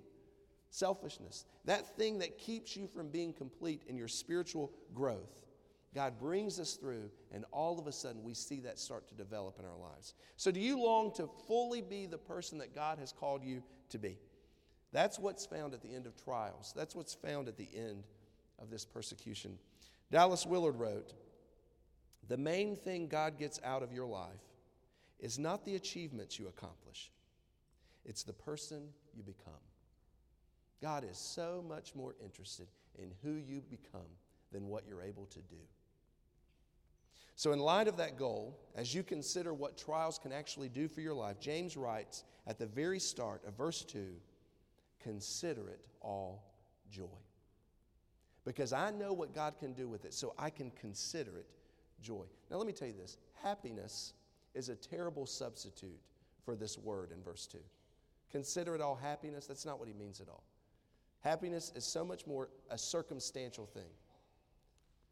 selfishness, 0.69 1.45
that 1.65 1.97
thing 1.97 2.19
that 2.19 2.37
keeps 2.37 2.75
you 2.75 2.87
from 2.87 3.09
being 3.09 3.33
complete 3.33 3.83
in 3.87 3.97
your 3.97 4.07
spiritual 4.07 4.71
growth. 4.93 5.37
God 5.93 6.17
brings 6.17 6.57
us 6.57 6.75
through, 6.75 7.09
and 7.33 7.43
all 7.51 7.77
of 7.77 7.85
a 7.85 7.91
sudden 7.91 8.23
we 8.23 8.33
see 8.33 8.61
that 8.61 8.79
start 8.79 9.09
to 9.09 9.13
develop 9.13 9.59
in 9.59 9.65
our 9.65 9.77
lives. 9.77 10.13
So, 10.37 10.49
do 10.49 10.59
you 10.59 10.79
long 10.79 11.13
to 11.15 11.29
fully 11.47 11.81
be 11.81 12.05
the 12.05 12.17
person 12.17 12.57
that 12.59 12.73
God 12.73 12.97
has 12.99 13.11
called 13.11 13.43
you 13.43 13.61
to 13.89 13.97
be? 13.97 14.17
That's 14.93 15.19
what's 15.19 15.45
found 15.45 15.73
at 15.73 15.81
the 15.81 15.93
end 15.93 16.05
of 16.05 16.21
trials. 16.21 16.73
That's 16.75 16.95
what's 16.95 17.13
found 17.13 17.47
at 17.47 17.57
the 17.57 17.69
end 17.75 18.03
of 18.59 18.69
this 18.69 18.85
persecution. 18.85 19.57
Dallas 20.11 20.45
Willard 20.45 20.75
wrote, 20.75 21.13
the 22.27 22.37
main 22.37 22.75
thing 22.75 23.07
God 23.07 23.37
gets 23.37 23.59
out 23.63 23.83
of 23.83 23.91
your 23.91 24.05
life 24.05 24.29
is 25.19 25.39
not 25.39 25.65
the 25.65 25.75
achievements 25.75 26.39
you 26.39 26.47
accomplish, 26.47 27.11
it's 28.05 28.23
the 28.23 28.33
person 28.33 28.89
you 29.15 29.23
become. 29.23 29.53
God 30.81 31.03
is 31.09 31.17
so 31.17 31.63
much 31.67 31.93
more 31.93 32.15
interested 32.23 32.67
in 32.97 33.11
who 33.23 33.33
you 33.33 33.61
become 33.61 34.01
than 34.51 34.67
what 34.67 34.83
you're 34.87 35.01
able 35.01 35.25
to 35.27 35.39
do. 35.39 35.57
So, 37.35 37.53
in 37.53 37.59
light 37.59 37.87
of 37.87 37.97
that 37.97 38.17
goal, 38.17 38.59
as 38.75 38.93
you 38.93 39.03
consider 39.03 39.53
what 39.53 39.77
trials 39.77 40.19
can 40.19 40.31
actually 40.31 40.69
do 40.69 40.87
for 40.87 41.01
your 41.01 41.13
life, 41.13 41.39
James 41.39 41.77
writes 41.77 42.23
at 42.45 42.59
the 42.59 42.65
very 42.65 42.99
start 42.99 43.41
of 43.47 43.55
verse 43.55 43.83
2 43.83 44.13
consider 44.99 45.69
it 45.69 45.79
all 46.01 46.43
joy. 46.91 47.05
Because 48.45 48.73
I 48.73 48.91
know 48.91 49.13
what 49.13 49.33
God 49.33 49.57
can 49.59 49.73
do 49.73 49.87
with 49.87 50.05
it, 50.05 50.13
so 50.13 50.33
I 50.37 50.49
can 50.49 50.71
consider 50.79 51.37
it 51.37 51.47
joy. 52.01 52.25
Now, 52.49 52.57
let 52.57 52.67
me 52.67 52.73
tell 52.73 52.87
you 52.87 52.93
this 52.93 53.17
happiness 53.41 54.13
is 54.53 54.69
a 54.69 54.75
terrible 54.75 55.25
substitute 55.25 55.99
for 56.43 56.55
this 56.55 56.77
word 56.77 57.11
in 57.11 57.23
verse 57.23 57.47
2. 57.47 57.57
Consider 58.31 58.75
it 58.75 58.81
all 58.81 58.95
happiness. 58.95 59.45
That's 59.45 59.65
not 59.65 59.79
what 59.79 59.87
he 59.87 59.93
means 59.93 60.21
at 60.21 60.29
all. 60.29 60.43
Happiness 61.21 61.71
is 61.75 61.85
so 61.85 62.03
much 62.03 62.25
more 62.25 62.49
a 62.69 62.77
circumstantial 62.77 63.65
thing. 63.65 63.89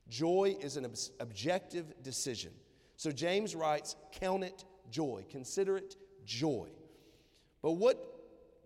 Joy 0.09 0.55
is 0.59 0.75
an 0.75 0.85
ob- 0.85 0.97
objective 1.19 1.93
decision. 2.01 2.51
So 2.97 3.11
James 3.11 3.55
writes, 3.55 3.95
Count 4.11 4.43
it 4.43 4.65
joy, 4.89 5.25
consider 5.29 5.77
it 5.77 5.95
joy. 6.25 6.67
But 7.61 7.73
what 7.73 8.05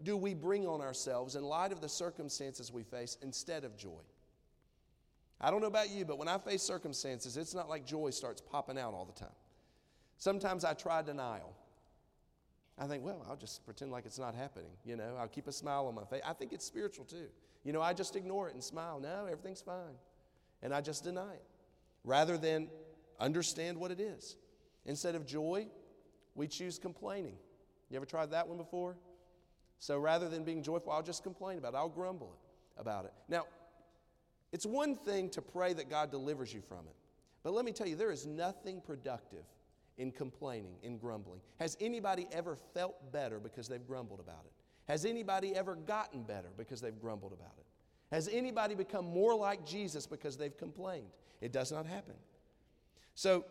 do 0.03 0.15
we 0.15 0.33
bring 0.33 0.67
on 0.67 0.81
ourselves 0.81 1.35
in 1.35 1.43
light 1.43 1.71
of 1.71 1.81
the 1.81 1.89
circumstances 1.89 2.71
we 2.71 2.83
face 2.83 3.17
instead 3.21 3.63
of 3.63 3.75
joy? 3.77 4.01
I 5.41 5.51
don't 5.51 5.59
know 5.59 5.67
about 5.67 5.89
you, 5.89 6.05
but 6.05 6.17
when 6.17 6.29
I 6.29 6.37
face 6.37 6.61
circumstances, 6.61 7.35
it's 7.35 7.53
not 7.53 7.67
like 7.67 7.85
joy 7.85 8.11
starts 8.11 8.39
popping 8.39 8.77
out 8.77 8.93
all 8.93 9.05
the 9.05 9.19
time. 9.19 9.35
Sometimes 10.17 10.63
I 10.63 10.73
try 10.73 11.01
denial. 11.01 11.53
I 12.77 12.87
think, 12.87 13.03
well, 13.03 13.25
I'll 13.29 13.35
just 13.35 13.63
pretend 13.65 13.91
like 13.91 14.05
it's 14.05 14.17
not 14.17 14.33
happening. 14.33 14.71
You 14.83 14.95
know, 14.95 15.15
I'll 15.19 15.27
keep 15.27 15.47
a 15.47 15.51
smile 15.51 15.85
on 15.87 15.95
my 15.95 16.05
face. 16.05 16.21
I 16.25 16.33
think 16.33 16.53
it's 16.53 16.65
spiritual 16.65 17.05
too. 17.05 17.27
You 17.63 17.71
know, 17.71 17.81
I 17.81 17.93
just 17.93 18.15
ignore 18.15 18.49
it 18.49 18.55
and 18.55 18.63
smile. 18.63 18.99
No, 18.99 19.25
everything's 19.25 19.61
fine. 19.61 19.95
And 20.61 20.73
I 20.73 20.81
just 20.81 21.03
deny 21.03 21.33
it 21.33 21.45
rather 22.03 22.37
than 22.37 22.67
understand 23.19 23.77
what 23.77 23.91
it 23.91 23.99
is. 23.99 24.35
Instead 24.85 25.15
of 25.15 25.25
joy, 25.25 25.67
we 26.35 26.47
choose 26.47 26.79
complaining. 26.79 27.35
You 27.89 27.97
ever 27.97 28.05
tried 28.05 28.31
that 28.31 28.47
one 28.47 28.57
before? 28.57 28.97
So 29.79 29.97
rather 29.97 30.27
than 30.27 30.43
being 30.43 30.63
joyful, 30.63 30.91
I'll 30.91 31.03
just 31.03 31.23
complain 31.23 31.57
about 31.57 31.73
it. 31.73 31.77
I'll 31.77 31.89
grumble 31.89 32.35
about 32.77 33.05
it. 33.05 33.13
Now, 33.29 33.45
it's 34.51 34.65
one 34.65 34.95
thing 34.95 35.29
to 35.31 35.41
pray 35.41 35.73
that 35.73 35.89
God 35.89 36.11
delivers 36.11 36.53
you 36.53 36.61
from 36.61 36.79
it. 36.87 36.95
But 37.43 37.53
let 37.53 37.65
me 37.65 37.71
tell 37.71 37.87
you, 37.87 37.95
there 37.95 38.11
is 38.11 38.25
nothing 38.25 38.81
productive 38.81 39.43
in 39.97 40.11
complaining, 40.11 40.75
in 40.81 40.97
grumbling. 40.97 41.39
Has 41.59 41.77
anybody 41.79 42.27
ever 42.31 42.57
felt 42.73 43.11
better 43.11 43.39
because 43.39 43.67
they've 43.67 43.85
grumbled 43.85 44.19
about 44.19 44.45
it? 44.45 44.51
Has 44.91 45.05
anybody 45.05 45.55
ever 45.55 45.75
gotten 45.75 46.23
better 46.23 46.49
because 46.57 46.81
they've 46.81 46.99
grumbled 46.99 47.33
about 47.33 47.53
it? 47.57 47.65
Has 48.13 48.27
anybody 48.27 48.75
become 48.75 49.05
more 49.05 49.35
like 49.35 49.65
Jesus 49.65 50.05
because 50.05 50.37
they've 50.37 50.55
complained? 50.57 51.09
It 51.41 51.51
does 51.51 51.71
not 51.71 51.85
happen. 51.85 52.15
So, 53.15 53.45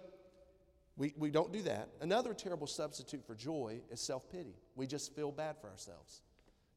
we, 0.96 1.14
we 1.16 1.30
don't 1.30 1.52
do 1.52 1.62
that. 1.62 1.88
Another 2.00 2.34
terrible 2.34 2.66
substitute 2.66 3.24
for 3.26 3.34
joy 3.34 3.80
is 3.90 4.00
self 4.00 4.30
pity. 4.30 4.54
We 4.76 4.86
just 4.86 5.14
feel 5.14 5.32
bad 5.32 5.56
for 5.60 5.70
ourselves. 5.70 6.20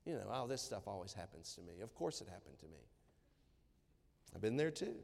You 0.05 0.13
know, 0.13 0.23
oh, 0.31 0.47
this 0.47 0.61
stuff 0.61 0.87
always 0.87 1.13
happens 1.13 1.53
to 1.55 1.61
me. 1.61 1.81
Of 1.81 1.93
course 1.95 2.21
it 2.21 2.27
happened 2.27 2.57
to 2.59 2.65
me. 2.67 2.79
I've 4.33 4.41
been 4.41 4.55
there 4.57 4.71
too. 4.71 4.95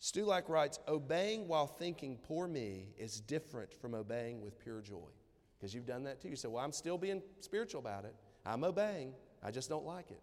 Stulac 0.00 0.48
writes 0.48 0.78
Obeying 0.88 1.46
while 1.46 1.66
thinking, 1.66 2.18
poor 2.22 2.48
me, 2.48 2.88
is 2.98 3.20
different 3.20 3.72
from 3.74 3.94
obeying 3.94 4.40
with 4.40 4.58
pure 4.58 4.80
joy. 4.80 5.08
Because 5.58 5.74
you've 5.74 5.86
done 5.86 6.04
that 6.04 6.20
too. 6.20 6.28
You 6.28 6.36
say, 6.36 6.48
Well, 6.48 6.64
I'm 6.64 6.72
still 6.72 6.98
being 6.98 7.22
spiritual 7.40 7.80
about 7.80 8.04
it. 8.04 8.14
I'm 8.46 8.64
obeying. 8.64 9.12
I 9.42 9.50
just 9.50 9.68
don't 9.68 9.84
like 9.84 10.10
it. 10.10 10.20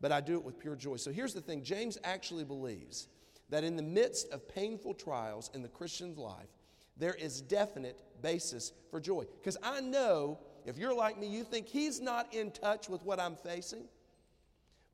But 0.00 0.12
I 0.12 0.20
do 0.20 0.34
it 0.34 0.44
with 0.44 0.58
pure 0.58 0.76
joy. 0.76 0.96
So 0.96 1.12
here's 1.12 1.34
the 1.34 1.40
thing 1.40 1.62
James 1.62 1.98
actually 2.04 2.44
believes 2.44 3.08
that 3.50 3.64
in 3.64 3.76
the 3.76 3.82
midst 3.82 4.30
of 4.32 4.48
painful 4.48 4.94
trials 4.94 5.50
in 5.54 5.62
the 5.62 5.68
Christian's 5.68 6.18
life, 6.18 6.48
there 6.96 7.14
is 7.14 7.40
definite 7.40 8.00
basis 8.22 8.72
for 8.90 9.00
joy. 9.00 9.26
Because 9.40 9.58
I 9.62 9.80
know 9.80 10.38
if 10.64 10.78
you're 10.78 10.94
like 10.94 11.18
me, 11.18 11.26
you 11.26 11.44
think 11.44 11.68
he's 11.68 12.00
not 12.00 12.32
in 12.32 12.50
touch 12.50 12.88
with 12.88 13.02
what 13.02 13.20
I'm 13.20 13.36
facing. 13.36 13.84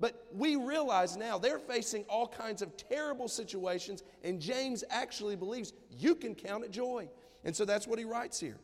But 0.00 0.26
we 0.32 0.56
realize 0.56 1.16
now 1.16 1.38
they're 1.38 1.58
facing 1.58 2.04
all 2.04 2.26
kinds 2.26 2.62
of 2.62 2.74
terrible 2.76 3.28
situations, 3.28 4.02
and 4.24 4.40
James 4.40 4.82
actually 4.88 5.36
believes 5.36 5.74
you 5.90 6.14
can 6.14 6.34
count 6.34 6.64
it 6.64 6.70
joy. 6.70 7.08
And 7.44 7.54
so 7.54 7.66
that's 7.66 7.86
what 7.86 7.98
he 7.98 8.06
writes 8.06 8.40
here. 8.40 8.58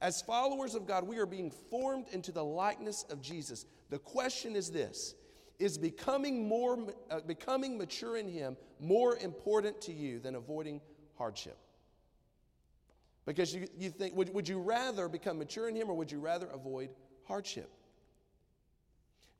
As 0.00 0.22
followers 0.22 0.74
of 0.74 0.86
God, 0.86 1.08
we 1.08 1.18
are 1.18 1.26
being 1.26 1.50
formed 1.50 2.08
into 2.12 2.30
the 2.30 2.44
likeness 2.44 3.04
of 3.10 3.20
Jesus. 3.20 3.64
The 3.90 3.98
question 3.98 4.54
is 4.54 4.70
this 4.70 5.14
Is 5.58 5.78
becoming, 5.78 6.46
more, 6.46 6.78
uh, 7.10 7.20
becoming 7.20 7.78
mature 7.78 8.18
in 8.18 8.28
Him 8.28 8.56
more 8.78 9.16
important 9.16 9.80
to 9.82 9.92
you 9.92 10.20
than 10.20 10.34
avoiding 10.34 10.82
hardship? 11.16 11.56
Because 13.24 13.54
you, 13.54 13.66
you 13.76 13.90
think, 13.90 14.14
would, 14.14 14.32
would 14.34 14.48
you 14.48 14.60
rather 14.60 15.08
become 15.08 15.38
mature 15.38 15.68
in 15.68 15.74
Him 15.74 15.90
or 15.90 15.94
would 15.94 16.12
you 16.12 16.20
rather 16.20 16.46
avoid 16.46 16.90
hardship? 17.24 17.70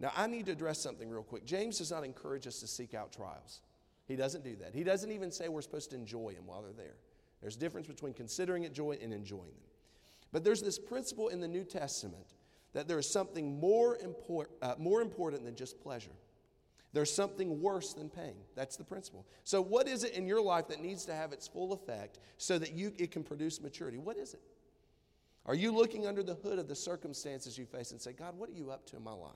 Now, 0.00 0.12
I 0.16 0.26
need 0.26 0.46
to 0.46 0.52
address 0.52 0.80
something 0.80 1.10
real 1.10 1.22
quick. 1.22 1.44
James 1.44 1.78
does 1.78 1.90
not 1.90 2.04
encourage 2.04 2.46
us 2.46 2.60
to 2.60 2.66
seek 2.66 2.94
out 2.94 3.12
trials. 3.12 3.60
He 4.06 4.16
doesn't 4.16 4.44
do 4.44 4.56
that. 4.56 4.74
He 4.74 4.84
doesn't 4.84 5.10
even 5.10 5.30
say 5.30 5.48
we're 5.48 5.62
supposed 5.62 5.90
to 5.90 5.96
enjoy 5.96 6.32
them 6.34 6.46
while 6.46 6.62
they're 6.62 6.72
there. 6.72 6.96
There's 7.40 7.56
a 7.56 7.60
difference 7.60 7.86
between 7.86 8.14
considering 8.14 8.64
it 8.64 8.72
joy 8.72 8.98
and 9.02 9.12
enjoying 9.12 9.42
them. 9.42 9.70
But 10.32 10.44
there's 10.44 10.62
this 10.62 10.78
principle 10.78 11.28
in 11.28 11.40
the 11.40 11.48
New 11.48 11.64
Testament 11.64 12.34
that 12.72 12.86
there 12.86 12.98
is 12.98 13.08
something 13.08 13.58
more, 13.58 13.96
import, 13.96 14.50
uh, 14.62 14.74
more 14.78 15.00
important 15.00 15.44
than 15.44 15.56
just 15.56 15.80
pleasure. 15.80 16.12
There's 16.92 17.12
something 17.12 17.60
worse 17.60 17.92
than 17.92 18.08
pain. 18.08 18.34
That's 18.54 18.76
the 18.76 18.84
principle. 18.84 19.26
So, 19.44 19.60
what 19.60 19.88
is 19.88 20.04
it 20.04 20.14
in 20.14 20.26
your 20.26 20.40
life 20.40 20.68
that 20.68 20.80
needs 20.80 21.04
to 21.06 21.14
have 21.14 21.32
its 21.32 21.46
full 21.46 21.72
effect 21.72 22.18
so 22.38 22.58
that 22.58 22.72
you, 22.72 22.92
it 22.98 23.10
can 23.10 23.22
produce 23.22 23.60
maturity? 23.60 23.98
What 23.98 24.16
is 24.16 24.34
it? 24.34 24.40
Are 25.44 25.54
you 25.54 25.72
looking 25.72 26.06
under 26.06 26.22
the 26.22 26.34
hood 26.34 26.58
of 26.58 26.68
the 26.68 26.74
circumstances 26.74 27.58
you 27.58 27.66
face 27.66 27.90
and 27.90 28.00
say, 28.00 28.12
God, 28.12 28.36
what 28.36 28.48
are 28.48 28.54
you 28.54 28.70
up 28.70 28.86
to 28.86 28.96
in 28.96 29.04
my 29.04 29.12
life? 29.12 29.32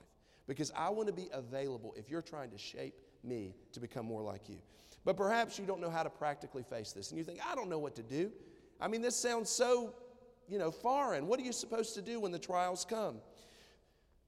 Because 0.47 0.71
I 0.75 0.89
want 0.89 1.07
to 1.07 1.13
be 1.13 1.27
available 1.31 1.93
if 1.97 2.09
you're 2.09 2.21
trying 2.21 2.51
to 2.51 2.57
shape 2.57 2.95
me 3.23 3.55
to 3.71 3.79
become 3.79 4.05
more 4.05 4.21
like 4.21 4.49
you. 4.49 4.59
But 5.05 5.17
perhaps 5.17 5.59
you 5.59 5.65
don't 5.65 5.81
know 5.81 5.89
how 5.89 6.03
to 6.03 6.09
practically 6.09 6.63
face 6.63 6.91
this, 6.91 7.09
and 7.09 7.17
you 7.17 7.23
think, 7.23 7.39
I 7.45 7.55
don't 7.55 7.69
know 7.69 7.79
what 7.79 7.95
to 7.95 8.03
do. 8.03 8.31
I 8.79 8.87
mean, 8.87 9.01
this 9.01 9.15
sounds 9.15 9.49
so 9.49 9.95
you 10.47 10.59
know, 10.59 10.71
foreign. 10.71 11.27
What 11.27 11.39
are 11.39 11.43
you 11.43 11.51
supposed 11.51 11.95
to 11.95 12.01
do 12.01 12.19
when 12.19 12.31
the 12.31 12.39
trials 12.39 12.85
come? 12.85 13.17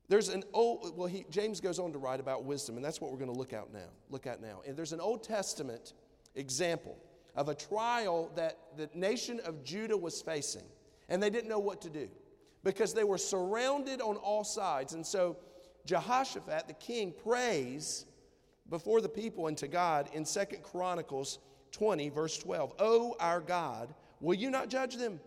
There's 0.08 0.30
an 0.30 0.44
old, 0.54 0.96
well, 0.96 1.08
he, 1.08 1.26
James 1.30 1.60
goes 1.60 1.80
on 1.80 1.92
to 1.94 1.98
write 1.98 2.20
about 2.20 2.46
wisdom, 2.46 2.76
and 2.76 2.86
that's 2.86 3.02
what 3.02 3.12
we're 3.12 3.18
going 3.18 3.34
to 3.34 3.38
look 3.38 3.54
at 3.54 3.74
now. 3.74 3.90
Look 4.10 4.28
at 4.28 4.42
now. 4.42 4.62
And 4.66 4.78
there's 4.78 4.94
an 4.94 5.02
Old 5.02 5.24
Testament 5.24 5.94
example 6.36 6.98
of 7.36 7.50
a 7.50 7.56
trial 7.56 8.32
that 8.36 8.58
the 8.78 8.90
nation 8.94 9.40
of 9.46 9.64
Judah 9.64 9.98
was 9.98 10.22
facing, 10.22 10.64
and 11.10 11.22
they 11.22 11.30
didn't 11.30 11.50
know 11.50 11.60
what 11.60 11.82
to 11.82 11.90
do 11.90 12.08
because 12.64 12.94
they 12.94 13.04
were 13.04 13.18
surrounded 13.18 14.00
on 14.00 14.16
all 14.18 14.44
sides. 14.44 14.94
And 14.94 15.06
so 15.06 15.38
Jehoshaphat, 15.86 16.68
the 16.68 16.74
king, 16.74 17.14
prays 17.24 18.06
before 18.70 19.02
the 19.02 19.10
people 19.10 19.48
and 19.48 19.58
to 19.58 19.68
God 19.68 20.10
in 20.14 20.26
Second 20.26 20.64
Chronicles 20.64 21.40
20, 21.72 22.10
verse 22.10 22.38
12. 22.38 22.74
Oh, 22.80 23.16
our 23.20 23.40
God, 23.40 23.94
will 24.20 24.36
you 24.36 24.50
not 24.50 24.70
judge 24.70 24.96
them? 24.96 25.20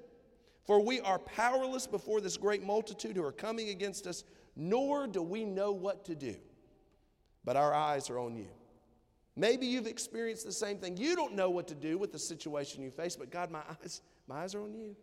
For 0.64 0.80
we 0.80 1.00
are 1.00 1.18
powerless 1.18 1.86
before 1.86 2.20
this 2.20 2.36
great 2.36 2.62
multitude 2.62 3.16
who 3.16 3.24
are 3.24 3.32
coming 3.32 3.70
against 3.70 4.06
us, 4.06 4.24
nor 4.54 5.06
do 5.06 5.22
we 5.22 5.44
know 5.44 5.72
what 5.72 6.04
to 6.06 6.14
do. 6.14 6.36
But 7.44 7.56
our 7.56 7.72
eyes 7.72 8.10
are 8.10 8.18
on 8.18 8.36
you. 8.36 8.48
Maybe 9.34 9.66
you've 9.66 9.86
experienced 9.86 10.44
the 10.44 10.52
same 10.52 10.78
thing. 10.78 10.96
You 10.96 11.14
don't 11.14 11.34
know 11.34 11.48
what 11.48 11.68
to 11.68 11.74
do 11.74 11.96
with 11.96 12.12
the 12.12 12.18
situation 12.18 12.82
you 12.82 12.90
face, 12.90 13.14
but 13.14 13.30
God, 13.30 13.50
my 13.50 13.62
eyes, 13.70 14.02
my 14.26 14.42
eyes 14.42 14.54
are 14.54 14.62
on 14.62 14.74
you. 14.74 14.96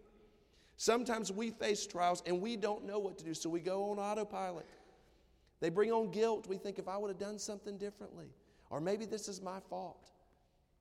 Sometimes 0.77 1.31
we 1.31 1.51
face 1.51 1.87
trials 1.87 2.21
and 2.25 2.41
we 2.41 2.57
don't 2.57 2.85
know 2.85 2.99
what 2.99 3.17
to 3.19 3.23
do, 3.23 3.33
so 3.33 3.49
we 3.49 3.61
go 3.61 3.91
on 3.91 3.97
autopilot. 3.97 4.65
They 5.65 5.71
bring 5.71 5.91
on 5.91 6.11
guilt. 6.11 6.45
We 6.47 6.57
think 6.57 6.77
if 6.77 6.87
I 6.87 6.95
would 6.95 7.07
have 7.07 7.17
done 7.17 7.39
something 7.39 7.79
differently, 7.79 8.27
or 8.69 8.79
maybe 8.79 9.07
this 9.07 9.27
is 9.27 9.41
my 9.41 9.59
fault. 9.67 10.11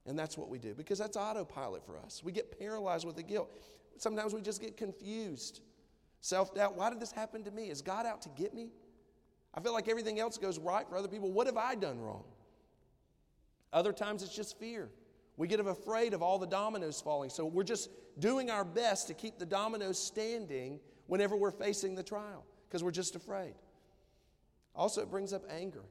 And 0.05 0.19
that's 0.19 0.37
what 0.37 0.51
we 0.51 0.59
do 0.59 0.75
because 0.75 0.99
that's 0.99 1.17
autopilot 1.17 1.87
for 1.87 1.97
us. 1.97 2.23
We 2.23 2.33
get 2.33 2.59
paralyzed 2.59 3.07
with 3.07 3.17
the 3.17 3.23
guilt. 3.23 3.49
Sometimes 3.97 4.35
we 4.35 4.43
just 4.43 4.61
get 4.61 4.77
confused. 4.77 5.63
Self 6.21 6.55
doubt. 6.55 6.77
Why 6.77 6.91
did 6.91 7.01
this 7.01 7.13
happen 7.13 7.43
to 7.45 7.51
me? 7.51 7.71
Is 7.71 7.81
God 7.81 8.05
out 8.05 8.21
to 8.21 8.29
get 8.37 8.53
me? 8.53 8.73
I 9.55 9.61
feel 9.61 9.73
like 9.73 9.89
everything 9.89 10.21
else 10.21 10.37
goes 10.37 10.59
right 10.59 10.87
for 10.87 10.99
other 10.99 11.09
people. 11.09 11.33
What 11.33 11.47
have 11.47 11.57
I 11.57 11.77
done 11.77 11.99
wrong? 11.99 12.25
Other 13.73 13.95
times 13.95 14.23
it's 14.23 14.37
just 14.37 14.59
fear. 14.59 14.91
We 15.39 15.49
get 15.49 15.61
afraid 15.61 16.13
of 16.13 16.23
all 16.23 16.39
the 16.39 16.47
dominoes 16.47 17.01
falling. 17.01 17.31
So 17.31 17.47
we're 17.47 17.63
just 17.63 17.89
doing 18.19 18.51
our 18.51 18.67
best 18.67 19.07
to 19.07 19.15
keep 19.15 19.39
the 19.39 19.47
dominoes 19.47 19.99
standing 19.99 20.79
whenever 21.07 21.39
we're 21.39 21.53
facing 21.53 21.95
the 21.95 22.03
trial 22.03 22.45
because 22.69 22.85
we're 22.85 22.91
just 22.91 23.17
afraid. 23.17 23.55
Also, 24.75 25.03
it 25.03 25.11
brings 25.11 25.33
up 25.33 25.45
anger. 25.51 25.85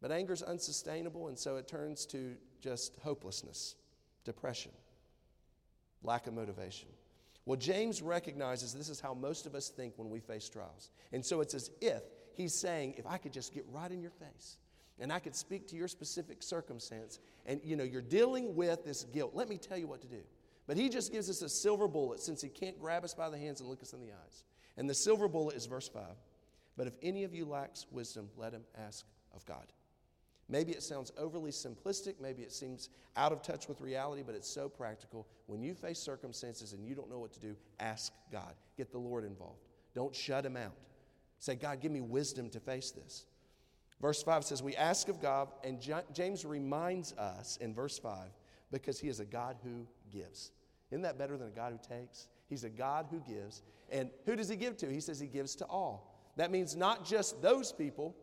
But 0.00 0.12
anger 0.12 0.32
is 0.32 0.42
unsustainable, 0.42 1.28
and 1.28 1.38
so 1.38 1.56
it 1.56 1.68
turns 1.68 2.06
to 2.06 2.34
just 2.60 2.96
hopelessness, 3.02 3.76
depression, 4.24 4.72
lack 6.02 6.26
of 6.26 6.34
motivation. 6.34 6.88
Well, 7.44 7.58
James 7.58 8.00
recognizes 8.00 8.72
this 8.72 8.88
is 8.88 9.00
how 9.00 9.14
most 9.14 9.46
of 9.46 9.54
us 9.54 9.68
think 9.68 9.94
when 9.96 10.10
we 10.10 10.20
face 10.20 10.48
trials. 10.48 10.90
And 11.12 11.24
so 11.24 11.40
it's 11.40 11.54
as 11.54 11.70
if 11.80 12.02
he's 12.34 12.54
saying, 12.54 12.94
if 12.96 13.06
I 13.06 13.18
could 13.18 13.32
just 13.32 13.52
get 13.52 13.64
right 13.70 13.90
in 13.90 14.00
your 14.00 14.10
face 14.10 14.56
and 14.98 15.12
I 15.12 15.18
could 15.18 15.34
speak 15.34 15.66
to 15.68 15.76
your 15.76 15.88
specific 15.88 16.42
circumstance, 16.42 17.18
and 17.46 17.60
you 17.64 17.74
know, 17.74 17.84
you're 17.84 18.02
dealing 18.02 18.54
with 18.54 18.84
this 18.84 19.04
guilt, 19.04 19.32
let 19.34 19.48
me 19.48 19.56
tell 19.56 19.78
you 19.78 19.86
what 19.86 20.02
to 20.02 20.06
do. 20.06 20.20
But 20.66 20.76
he 20.76 20.88
just 20.88 21.10
gives 21.10 21.28
us 21.28 21.42
a 21.42 21.48
silver 21.48 21.88
bullet 21.88 22.20
since 22.20 22.40
he 22.40 22.48
can't 22.48 22.78
grab 22.78 23.02
us 23.02 23.14
by 23.14 23.28
the 23.30 23.38
hands 23.38 23.60
and 23.60 23.68
look 23.68 23.82
us 23.82 23.92
in 23.92 24.00
the 24.00 24.12
eyes. 24.12 24.44
And 24.76 24.88
the 24.88 24.94
silver 24.94 25.26
bullet 25.26 25.56
is 25.56 25.66
verse 25.66 25.88
5. 25.88 26.02
But 26.80 26.86
if 26.86 26.94
any 27.02 27.24
of 27.24 27.34
you 27.34 27.44
lacks 27.44 27.84
wisdom, 27.90 28.30
let 28.38 28.54
him 28.54 28.62
ask 28.86 29.04
of 29.36 29.44
God. 29.44 29.66
Maybe 30.48 30.72
it 30.72 30.82
sounds 30.82 31.12
overly 31.18 31.50
simplistic, 31.50 32.14
maybe 32.22 32.40
it 32.40 32.52
seems 32.52 32.88
out 33.18 33.32
of 33.32 33.42
touch 33.42 33.68
with 33.68 33.82
reality, 33.82 34.22
but 34.24 34.34
it's 34.34 34.48
so 34.48 34.66
practical. 34.66 35.28
When 35.46 35.62
you 35.62 35.74
face 35.74 35.98
circumstances 35.98 36.72
and 36.72 36.82
you 36.82 36.94
don't 36.94 37.10
know 37.10 37.18
what 37.18 37.34
to 37.34 37.38
do, 37.38 37.54
ask 37.80 38.14
God. 38.32 38.54
Get 38.78 38.92
the 38.92 38.98
Lord 38.98 39.26
involved. 39.26 39.60
Don't 39.94 40.16
shut 40.16 40.46
him 40.46 40.56
out. 40.56 40.72
Say, 41.38 41.54
God, 41.54 41.82
give 41.82 41.92
me 41.92 42.00
wisdom 42.00 42.48
to 42.48 42.60
face 42.60 42.92
this. 42.92 43.26
Verse 44.00 44.22
5 44.22 44.44
says, 44.44 44.62
We 44.62 44.74
ask 44.74 45.10
of 45.10 45.20
God, 45.20 45.48
and 45.62 45.86
James 46.14 46.46
reminds 46.46 47.12
us 47.12 47.58
in 47.58 47.74
verse 47.74 47.98
5 47.98 48.30
because 48.72 48.98
he 48.98 49.08
is 49.08 49.20
a 49.20 49.26
God 49.26 49.56
who 49.62 49.86
gives. 50.10 50.52
Isn't 50.90 51.02
that 51.02 51.18
better 51.18 51.36
than 51.36 51.48
a 51.48 51.50
God 51.50 51.72
who 51.72 51.94
takes? 51.94 52.28
He's 52.48 52.64
a 52.64 52.70
God 52.70 53.04
who 53.10 53.20
gives. 53.30 53.60
And 53.90 54.08
who 54.24 54.34
does 54.34 54.48
he 54.48 54.56
give 54.56 54.78
to? 54.78 54.90
He 54.90 55.00
says 55.00 55.20
he 55.20 55.26
gives 55.26 55.54
to 55.56 55.66
all. 55.66 56.09
That 56.40 56.50
means 56.50 56.74
not 56.74 57.04
just 57.04 57.42
those 57.42 57.70
people, 57.70 58.16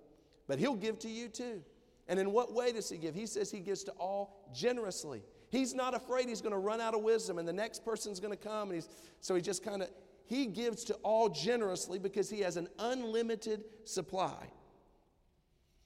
but 0.47 0.57
he'll 0.57 0.73
give 0.73 0.97
to 0.99 1.07
you 1.07 1.27
too. 1.27 1.61
And 2.07 2.19
in 2.19 2.31
what 2.31 2.51
way 2.51 2.71
does 2.71 2.89
he 2.89 2.97
give? 2.97 3.13
He 3.13 3.27
says 3.27 3.51
he 3.51 3.59
gives 3.59 3.83
to 3.83 3.91
all 3.91 4.49
generously. 4.55 5.21
He's 5.51 5.75
not 5.75 5.93
afraid 5.93 6.27
he's 6.27 6.41
going 6.41 6.53
to 6.53 6.57
run 6.57 6.81
out 6.81 6.95
of 6.95 7.03
wisdom 7.03 7.37
and 7.37 7.47
the 7.47 7.53
next 7.53 7.85
person's 7.85 8.19
going 8.19 8.35
to 8.35 8.43
come. 8.43 8.69
And 8.69 8.73
he's, 8.73 8.89
so 9.21 9.35
he 9.35 9.41
just 9.43 9.63
kind 9.63 9.83
of, 9.83 9.89
he 10.25 10.47
gives 10.47 10.83
to 10.85 10.95
all 11.03 11.29
generously 11.29 11.99
because 11.99 12.27
he 12.27 12.39
has 12.39 12.57
an 12.57 12.69
unlimited 12.79 13.65
supply. 13.85 14.47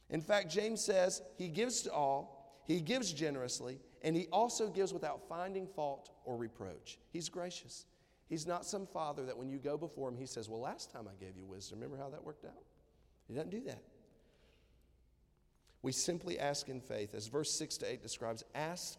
In 0.09 0.21
fact, 0.21 0.49
James 0.49 0.81
says 0.81 1.21
he 1.37 1.49
gives 1.49 1.81
to 1.81 1.91
all, 1.91 2.63
he 2.65 2.79
gives 2.79 3.11
generously, 3.11 3.77
and 4.03 4.15
he 4.15 4.27
also 4.31 4.69
gives 4.69 4.93
without 4.93 5.27
finding 5.27 5.67
fault 5.67 6.11
or 6.23 6.37
reproach. 6.37 6.97
He's 7.11 7.27
gracious. 7.27 7.87
He's 8.31 8.47
not 8.47 8.65
some 8.65 8.87
father 8.87 9.25
that 9.25 9.37
when 9.37 9.49
you 9.49 9.57
go 9.57 9.77
before 9.77 10.07
him, 10.07 10.15
he 10.15 10.25
says, 10.25 10.47
Well, 10.47 10.61
last 10.61 10.89
time 10.89 11.05
I 11.05 11.21
gave 11.21 11.35
you 11.35 11.43
wisdom, 11.43 11.81
remember 11.81 12.01
how 12.01 12.09
that 12.11 12.23
worked 12.23 12.45
out? 12.45 12.63
He 13.27 13.33
doesn't 13.33 13.49
do 13.49 13.59
that. 13.65 13.83
We 15.81 15.91
simply 15.91 16.39
ask 16.39 16.69
in 16.69 16.79
faith, 16.79 17.13
as 17.13 17.27
verse 17.27 17.51
6 17.51 17.79
to 17.79 17.91
8 17.91 18.01
describes 18.01 18.45
ask 18.55 18.97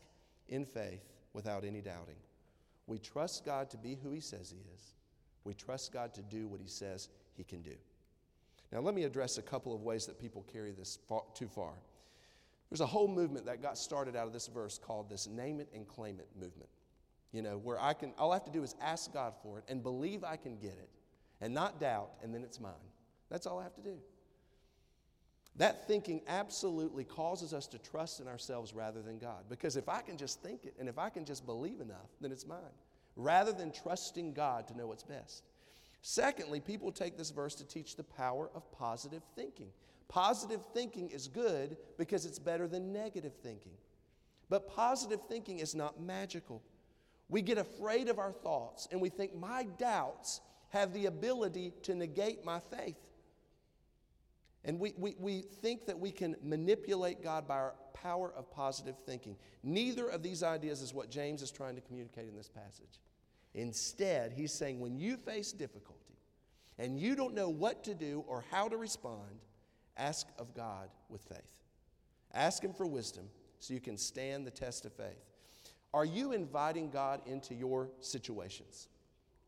in 0.49 0.66
faith 0.66 1.01
without 1.33 1.64
any 1.64 1.81
doubting. 1.81 2.16
We 2.87 2.99
trust 2.99 3.47
God 3.47 3.71
to 3.71 3.79
be 3.79 3.97
who 4.03 4.11
He 4.11 4.21
says 4.21 4.51
He 4.51 4.61
is, 4.75 4.92
we 5.45 5.55
trust 5.55 5.95
God 5.95 6.12
to 6.12 6.23
do 6.23 6.47
what 6.47 6.61
He 6.61 6.68
says 6.68 7.09
He 7.33 7.42
can 7.42 7.62
do. 7.62 7.77
Now, 8.71 8.81
let 8.81 8.95
me 8.95 9.05
address 9.05 9.38
a 9.38 9.42
couple 9.42 9.75
of 9.75 9.81
ways 9.81 10.05
that 10.07 10.21
people 10.21 10.45
carry 10.53 10.73
this 10.73 10.99
far, 11.09 11.23
too 11.33 11.49
far. 11.49 11.73
There's 12.68 12.83
a 12.83 12.87
whole 12.87 13.09
movement 13.09 13.47
that 13.47 13.62
got 13.62 13.79
started 13.79 14.14
out 14.14 14.27
of 14.27 14.35
this 14.35 14.49
verse 14.49 14.79
called 14.79 15.09
this 15.09 15.27
name 15.27 15.59
it 15.59 15.71
and 15.75 15.88
claim 15.88 16.21
it 16.21 16.29
movement. 16.38 16.68
You 17.33 17.42
know, 17.42 17.59
where 17.59 17.81
I 17.81 17.95
can, 17.95 18.12
all 18.18 18.33
I 18.33 18.37
have 18.37 18.45
to 18.45 18.51
do 18.51 18.62
is 18.62 18.75
ask 18.81 19.12
God 19.12 19.33
for 19.42 19.59
it 19.59 19.64
and 19.68 19.83
believe 19.83 20.23
I 20.23 20.37
can 20.37 20.59
get 20.59 20.73
it 20.73 20.90
and 21.40 21.53
not 21.53 21.81
doubt, 21.81 22.11
and 22.23 22.35
then 22.35 22.42
it's 22.45 22.61
mine. 22.61 22.73
That's 23.31 23.47
all 23.47 23.59
I 23.59 23.62
have 23.62 23.75
to 23.75 23.83
do. 23.83 23.97
That 25.57 25.87
thinking 25.87 26.23
absolutely 26.29 27.05
causes 27.05 27.53
us 27.53 27.66
to 27.68 27.79
trust 27.79 28.21
in 28.21 28.29
ourselves 28.29 28.75
rather 28.75 29.03
than 29.03 29.18
God. 29.18 29.45
Because 29.49 29.77
if 29.77 29.88
I 29.88 30.01
can 30.01 30.16
just 30.16 30.42
think 30.42 30.64
it 30.64 30.75
and 30.79 30.88
if 30.88 30.99
I 30.99 31.11
can 31.11 31.25
just 31.25 31.45
believe 31.45 31.81
enough, 31.81 32.09
then 32.21 32.33
it's 32.33 32.47
mine, 32.47 32.59
rather 33.16 33.53
than 33.53 33.73
trusting 33.73 34.35
God 34.35 34.68
to 34.68 34.77
know 34.77 34.87
what's 34.87 35.03
best. 35.03 35.45
Secondly, 36.03 36.61
people 36.61 36.90
take 36.90 37.16
this 37.16 37.31
verse 37.31 37.55
to 37.57 37.66
teach 37.66 37.97
the 37.97 38.05
power 38.05 38.51
of 38.55 38.71
positive 38.73 39.23
thinking. 39.37 39.68
Positive 40.09 40.61
thinking 40.75 41.11
is 41.11 41.29
good 41.29 41.77
because 41.97 42.27
it's 42.27 42.38
better 42.38 42.66
than 42.66 42.92
negative 42.92 43.35
thinking. 43.42 43.73
But 44.49 44.68
positive 44.68 45.21
thinking 45.29 45.61
is 45.61 45.75
not 45.75 46.01
magical. 46.01 46.62
We 47.33 47.40
get 47.40 47.57
afraid 47.57 48.11
of 48.11 48.18
our 48.18 48.31
thoughts 48.31 48.87
and 48.92 49.01
we 49.01 49.09
think 49.09 49.35
my 49.35 49.66
doubts 49.79 50.42
have 50.68 50.92
the 50.92 51.07
ability 51.07 51.73
to 51.85 51.95
negate 51.95 52.45
my 52.45 52.61
faith. 52.61 53.01
And 54.66 54.79
we, 54.79 54.92
we, 54.99 55.16
we 55.18 55.40
think 55.40 55.87
that 55.87 55.99
we 55.99 56.11
can 56.11 56.37
manipulate 56.42 57.23
God 57.23 57.49
by 57.49 57.55
our 57.55 57.75
power 57.95 58.31
of 58.37 58.51
positive 58.51 58.97
thinking. 59.07 59.37
Neither 59.62 60.09
of 60.09 60.23
these 60.23 60.42
ideas 60.42 60.83
is 60.83 60.92
what 60.92 61.11
James 61.11 61.40
is 61.40 61.51
trying 61.51 61.75
to 61.75 61.81
communicate 61.81 62.29
in 62.29 62.37
this 62.37 62.51
passage. 62.51 63.01
Instead, 63.55 64.35
he's 64.35 64.53
saying 64.53 64.79
when 64.79 64.99
you 64.99 65.16
face 65.16 65.53
difficulty 65.53 66.18
and 66.79 67.01
you 67.01 67.16
don't 67.16 67.33
know 67.35 67.49
what 67.49 67.83
to 67.85 67.95
do 67.95 68.25
or 68.29 68.45
how 68.51 68.68
to 68.68 68.77
respond, 68.77 69.40
ask 69.97 70.27
of 70.38 70.55
God 70.55 70.90
with 71.09 71.23
faith. 71.23 71.62
Ask 72.35 72.62
Him 72.62 72.75
for 72.75 72.87
wisdom 72.87 73.25
so 73.59 73.73
you 73.73 73.81
can 73.81 73.97
stand 73.97 74.47
the 74.47 74.51
test 74.51 74.85
of 74.85 74.92
faith. 74.92 75.32
Are 75.94 76.05
you 76.05 76.33
inviting 76.33 76.90
God 76.90 77.20
into 77.26 77.55
your 77.55 77.90
situations? 78.00 78.88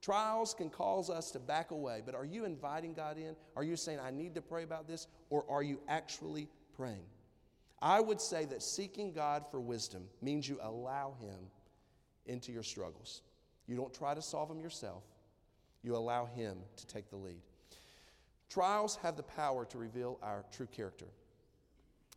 Trials 0.02 0.52
can 0.52 0.68
cause 0.68 1.08
us 1.08 1.30
to 1.30 1.38
back 1.38 1.70
away, 1.70 2.02
but 2.04 2.14
are 2.14 2.26
you 2.26 2.44
inviting 2.44 2.92
God 2.92 3.16
in? 3.16 3.34
Are 3.56 3.64
you 3.64 3.74
saying, 3.74 4.00
I 4.00 4.10
need 4.10 4.34
to 4.34 4.42
pray 4.42 4.62
about 4.62 4.86
this? 4.86 5.06
Or 5.30 5.46
are 5.48 5.62
you 5.62 5.80
actually 5.88 6.48
praying? 6.76 7.06
I 7.80 8.00
would 8.00 8.20
say 8.20 8.44
that 8.46 8.62
seeking 8.62 9.12
God 9.12 9.44
for 9.50 9.60
wisdom 9.60 10.04
means 10.20 10.46
you 10.46 10.58
allow 10.60 11.14
Him 11.20 11.38
into 12.26 12.52
your 12.52 12.62
struggles. 12.62 13.22
You 13.66 13.76
don't 13.76 13.94
try 13.94 14.14
to 14.14 14.20
solve 14.20 14.50
them 14.50 14.60
yourself, 14.60 15.04
you 15.82 15.96
allow 15.96 16.26
Him 16.26 16.58
to 16.76 16.86
take 16.86 17.08
the 17.08 17.16
lead. 17.16 17.40
Trials 18.50 18.96
have 18.96 19.16
the 19.16 19.22
power 19.22 19.64
to 19.64 19.78
reveal 19.78 20.18
our 20.22 20.44
true 20.52 20.68
character. 20.70 21.06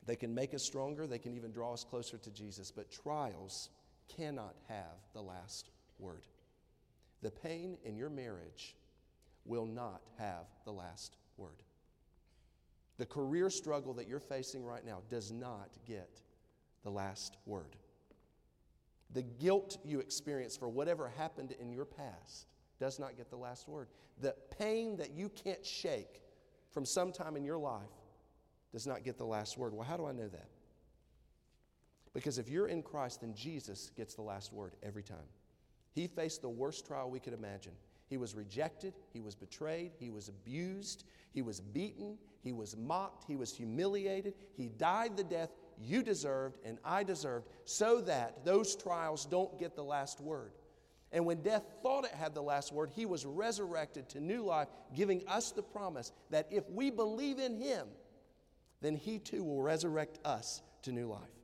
They 0.06 0.16
can 0.16 0.34
make 0.34 0.54
us 0.54 0.64
stronger, 0.64 1.08
they 1.08 1.20
can 1.20 1.34
even 1.34 1.52
draw 1.52 1.74
us 1.74 1.84
closer 1.84 2.18
to 2.18 2.32
Jesus, 2.32 2.70
but 2.70 2.92
trials 2.92 3.70
cannot 4.16 4.56
have 4.68 4.98
the 5.14 5.22
last 5.22 5.70
word. 6.00 6.26
The 7.22 7.32
pain 7.32 7.78
in 7.84 7.96
your 7.96 8.10
marriage 8.10 8.76
will 9.46 9.66
not 9.66 10.02
have 10.18 10.46
the 10.66 10.72
last 10.72 11.18
word. 11.38 11.64
The 12.98 13.06
career 13.06 13.50
struggle 13.50 13.94
that 13.96 14.08
you're 14.08 14.20
facing 14.20 14.64
right 14.64 14.86
now 14.86 15.02
does 15.10 15.32
not 15.32 15.70
get 15.86 16.22
the 16.84 16.90
last 16.90 17.38
word. 17.46 17.76
The 19.14 19.22
guilt 19.22 19.78
you 19.84 20.00
experience 20.00 20.58
for 20.58 20.68
whatever 20.68 21.08
happened 21.18 21.54
in 21.60 21.72
your 21.72 21.86
past 21.86 22.48
does 22.80 23.00
not 23.00 23.16
get 23.16 23.30
the 23.30 23.38
last 23.38 23.68
word. 23.68 23.88
The 24.22 24.36
pain 24.58 24.98
that 24.98 25.12
you 25.12 25.30
can't 25.30 25.66
shake 25.66 26.22
from 26.72 26.86
some 26.86 27.12
time 27.12 27.36
in 27.36 27.44
your 27.44 27.58
life 27.58 27.84
does 28.72 28.86
not 28.86 29.04
get 29.04 29.18
the 29.18 29.26
last 29.26 29.58
word. 29.58 29.74
Well, 29.74 29.88
how 29.88 29.98
do 29.98 30.06
I 30.06 30.12
know 30.12 30.28
that? 30.28 30.50
Because 32.18 32.40
if 32.40 32.50
you're 32.50 32.68
in 32.68 32.82
Christ, 32.82 33.22
then 33.22 33.36
Jesus 33.36 33.92
gets 33.96 34.16
the 34.16 34.24
last 34.24 34.52
word 34.52 34.74
every 34.82 35.04
time. 35.04 35.30
He 35.94 36.08
faced 36.08 36.42
the 36.42 36.50
worst 36.50 36.88
trial 36.88 37.12
we 37.12 37.20
could 37.20 37.34
imagine. 37.34 37.74
He 38.10 38.18
was 38.18 38.34
rejected, 38.34 38.96
he 39.14 39.22
was 39.22 39.36
betrayed, 39.36 39.92
he 40.00 40.10
was 40.10 40.28
abused, 40.28 41.04
he 41.32 41.44
was 41.44 41.62
beaten, 41.62 42.18
he 42.42 42.54
was 42.54 42.76
mocked, 42.76 43.26
he 43.28 43.36
was 43.36 43.56
humiliated, 43.56 44.34
he 44.56 44.68
died 44.68 45.16
the 45.16 45.24
death 45.24 45.52
you 45.80 46.02
deserved 46.02 46.58
and 46.66 46.80
I 46.84 47.04
deserved 47.04 47.50
so 47.66 48.02
that 48.02 48.44
those 48.44 48.76
trials 48.76 49.28
don't 49.28 49.60
get 49.60 49.76
the 49.76 49.84
last 49.84 50.20
word. 50.20 50.54
And 51.12 51.24
when 51.24 51.44
death 51.44 51.66
thought 51.84 52.06
it 52.06 52.14
had 52.14 52.34
the 52.34 52.42
last 52.42 52.74
word, 52.74 52.90
he 52.96 53.06
was 53.06 53.28
resurrected 53.28 54.10
to 54.10 54.20
new 54.20 54.44
life, 54.44 54.70
giving 54.96 55.22
us 55.28 55.52
the 55.52 55.62
promise 55.62 56.12
that 56.32 56.48
if 56.50 56.68
we 56.68 56.90
believe 56.90 57.38
in 57.38 57.62
him, 57.62 57.88
then 58.82 58.96
he 58.96 59.20
too 59.20 59.44
will 59.44 59.62
resurrect 59.62 60.18
us 60.26 60.64
to 60.82 60.92
new 60.92 61.10
life. 61.10 61.37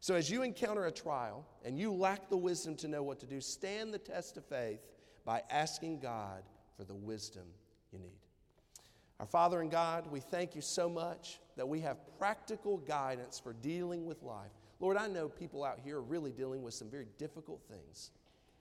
So, 0.00 0.14
as 0.14 0.30
you 0.30 0.42
encounter 0.42 0.86
a 0.86 0.92
trial 0.92 1.46
and 1.64 1.78
you 1.78 1.92
lack 1.92 2.28
the 2.28 2.36
wisdom 2.36 2.76
to 2.76 2.88
know 2.88 3.02
what 3.02 3.18
to 3.20 3.26
do, 3.26 3.40
stand 3.40 3.92
the 3.92 3.98
test 3.98 4.36
of 4.36 4.44
faith 4.44 4.80
by 5.24 5.42
asking 5.50 6.00
God 6.00 6.42
for 6.76 6.84
the 6.84 6.94
wisdom 6.94 7.44
you 7.90 7.98
need. 7.98 8.20
Our 9.18 9.26
Father 9.26 9.62
and 9.62 9.70
God, 9.70 10.06
we 10.10 10.20
thank 10.20 10.54
you 10.54 10.60
so 10.60 10.88
much 10.88 11.40
that 11.56 11.66
we 11.66 11.80
have 11.80 11.96
practical 12.18 12.76
guidance 12.78 13.40
for 13.40 13.54
dealing 13.54 14.04
with 14.04 14.22
life. 14.22 14.50
Lord, 14.78 14.98
I 14.98 15.06
know 15.06 15.28
people 15.28 15.64
out 15.64 15.80
here 15.82 15.96
are 15.96 16.02
really 16.02 16.32
dealing 16.32 16.62
with 16.62 16.74
some 16.74 16.90
very 16.90 17.08
difficult 17.18 17.62
things. 17.68 18.10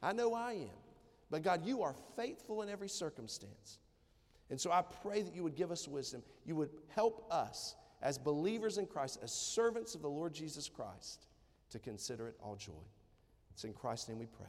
I 0.01 0.13
know 0.13 0.33
I 0.33 0.53
am. 0.53 0.69
But 1.29 1.43
God, 1.43 1.65
you 1.65 1.81
are 1.81 1.95
faithful 2.15 2.61
in 2.61 2.69
every 2.69 2.87
circumstance. 2.87 3.79
And 4.49 4.61
so 4.61 4.71
I 4.71 4.81
pray 4.81 5.21
that 5.23 5.35
you 5.35 5.43
would 5.43 5.55
give 5.55 5.71
us 5.71 5.87
wisdom. 5.87 6.23
You 6.45 6.55
would 6.55 6.69
help 6.89 7.27
us 7.31 7.75
as 8.05 8.19
believers 8.19 8.77
in 8.77 8.85
Christ, 8.85 9.17
as 9.23 9.33
servants 9.33 9.95
of 9.95 10.03
the 10.03 10.07
Lord 10.07 10.31
Jesus 10.31 10.69
Christ, 10.69 11.25
to 11.71 11.79
consider 11.79 12.27
it 12.27 12.35
all 12.39 12.55
joy. 12.55 12.71
It's 13.51 13.63
in 13.63 13.73
Christ's 13.73 14.09
name 14.09 14.19
we 14.19 14.27
pray. 14.27 14.45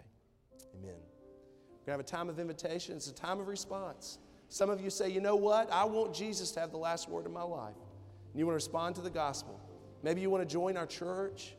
Amen. 0.78 0.92
We're 0.92 1.86
going 1.86 1.86
to 1.86 1.90
have 1.92 2.00
a 2.00 2.02
time 2.02 2.28
of 2.28 2.38
invitation, 2.38 2.96
it's 2.96 3.08
a 3.08 3.14
time 3.14 3.40
of 3.40 3.48
response. 3.48 4.18
Some 4.50 4.68
of 4.68 4.82
you 4.82 4.90
say, 4.90 5.08
you 5.08 5.22
know 5.22 5.36
what? 5.36 5.72
I 5.72 5.84
want 5.84 6.14
Jesus 6.14 6.50
to 6.52 6.60
have 6.60 6.70
the 6.70 6.76
last 6.76 7.08
word 7.08 7.24
in 7.24 7.32
my 7.32 7.42
life. 7.42 7.74
And 8.30 8.38
you 8.38 8.44
want 8.44 8.52
to 8.52 8.66
respond 8.66 8.94
to 8.96 9.00
the 9.00 9.10
gospel. 9.10 9.58
Maybe 10.02 10.20
you 10.20 10.28
want 10.28 10.46
to 10.46 10.52
join 10.52 10.76
our 10.76 10.86
church. 10.86 11.56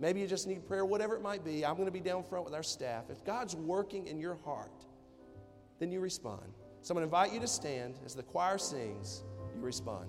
Maybe 0.00 0.20
you 0.20 0.26
just 0.26 0.46
need 0.46 0.66
prayer, 0.66 0.86
whatever 0.86 1.14
it 1.14 1.20
might 1.20 1.44
be. 1.44 1.64
I'm 1.64 1.74
going 1.74 1.86
to 1.86 1.92
be 1.92 2.00
down 2.00 2.24
front 2.24 2.46
with 2.46 2.54
our 2.54 2.62
staff. 2.62 3.10
If 3.10 3.22
God's 3.22 3.54
working 3.54 4.06
in 4.06 4.18
your 4.18 4.36
heart, 4.46 4.86
then 5.78 5.92
you 5.92 6.00
respond. 6.00 6.54
So 6.80 6.92
I'm 6.92 6.96
going 6.96 7.08
to 7.08 7.16
invite 7.16 7.34
you 7.34 7.40
to 7.40 7.46
stand 7.46 7.98
as 8.06 8.14
the 8.14 8.22
choir 8.22 8.56
sings, 8.56 9.24
you 9.54 9.60
respond. 9.60 10.08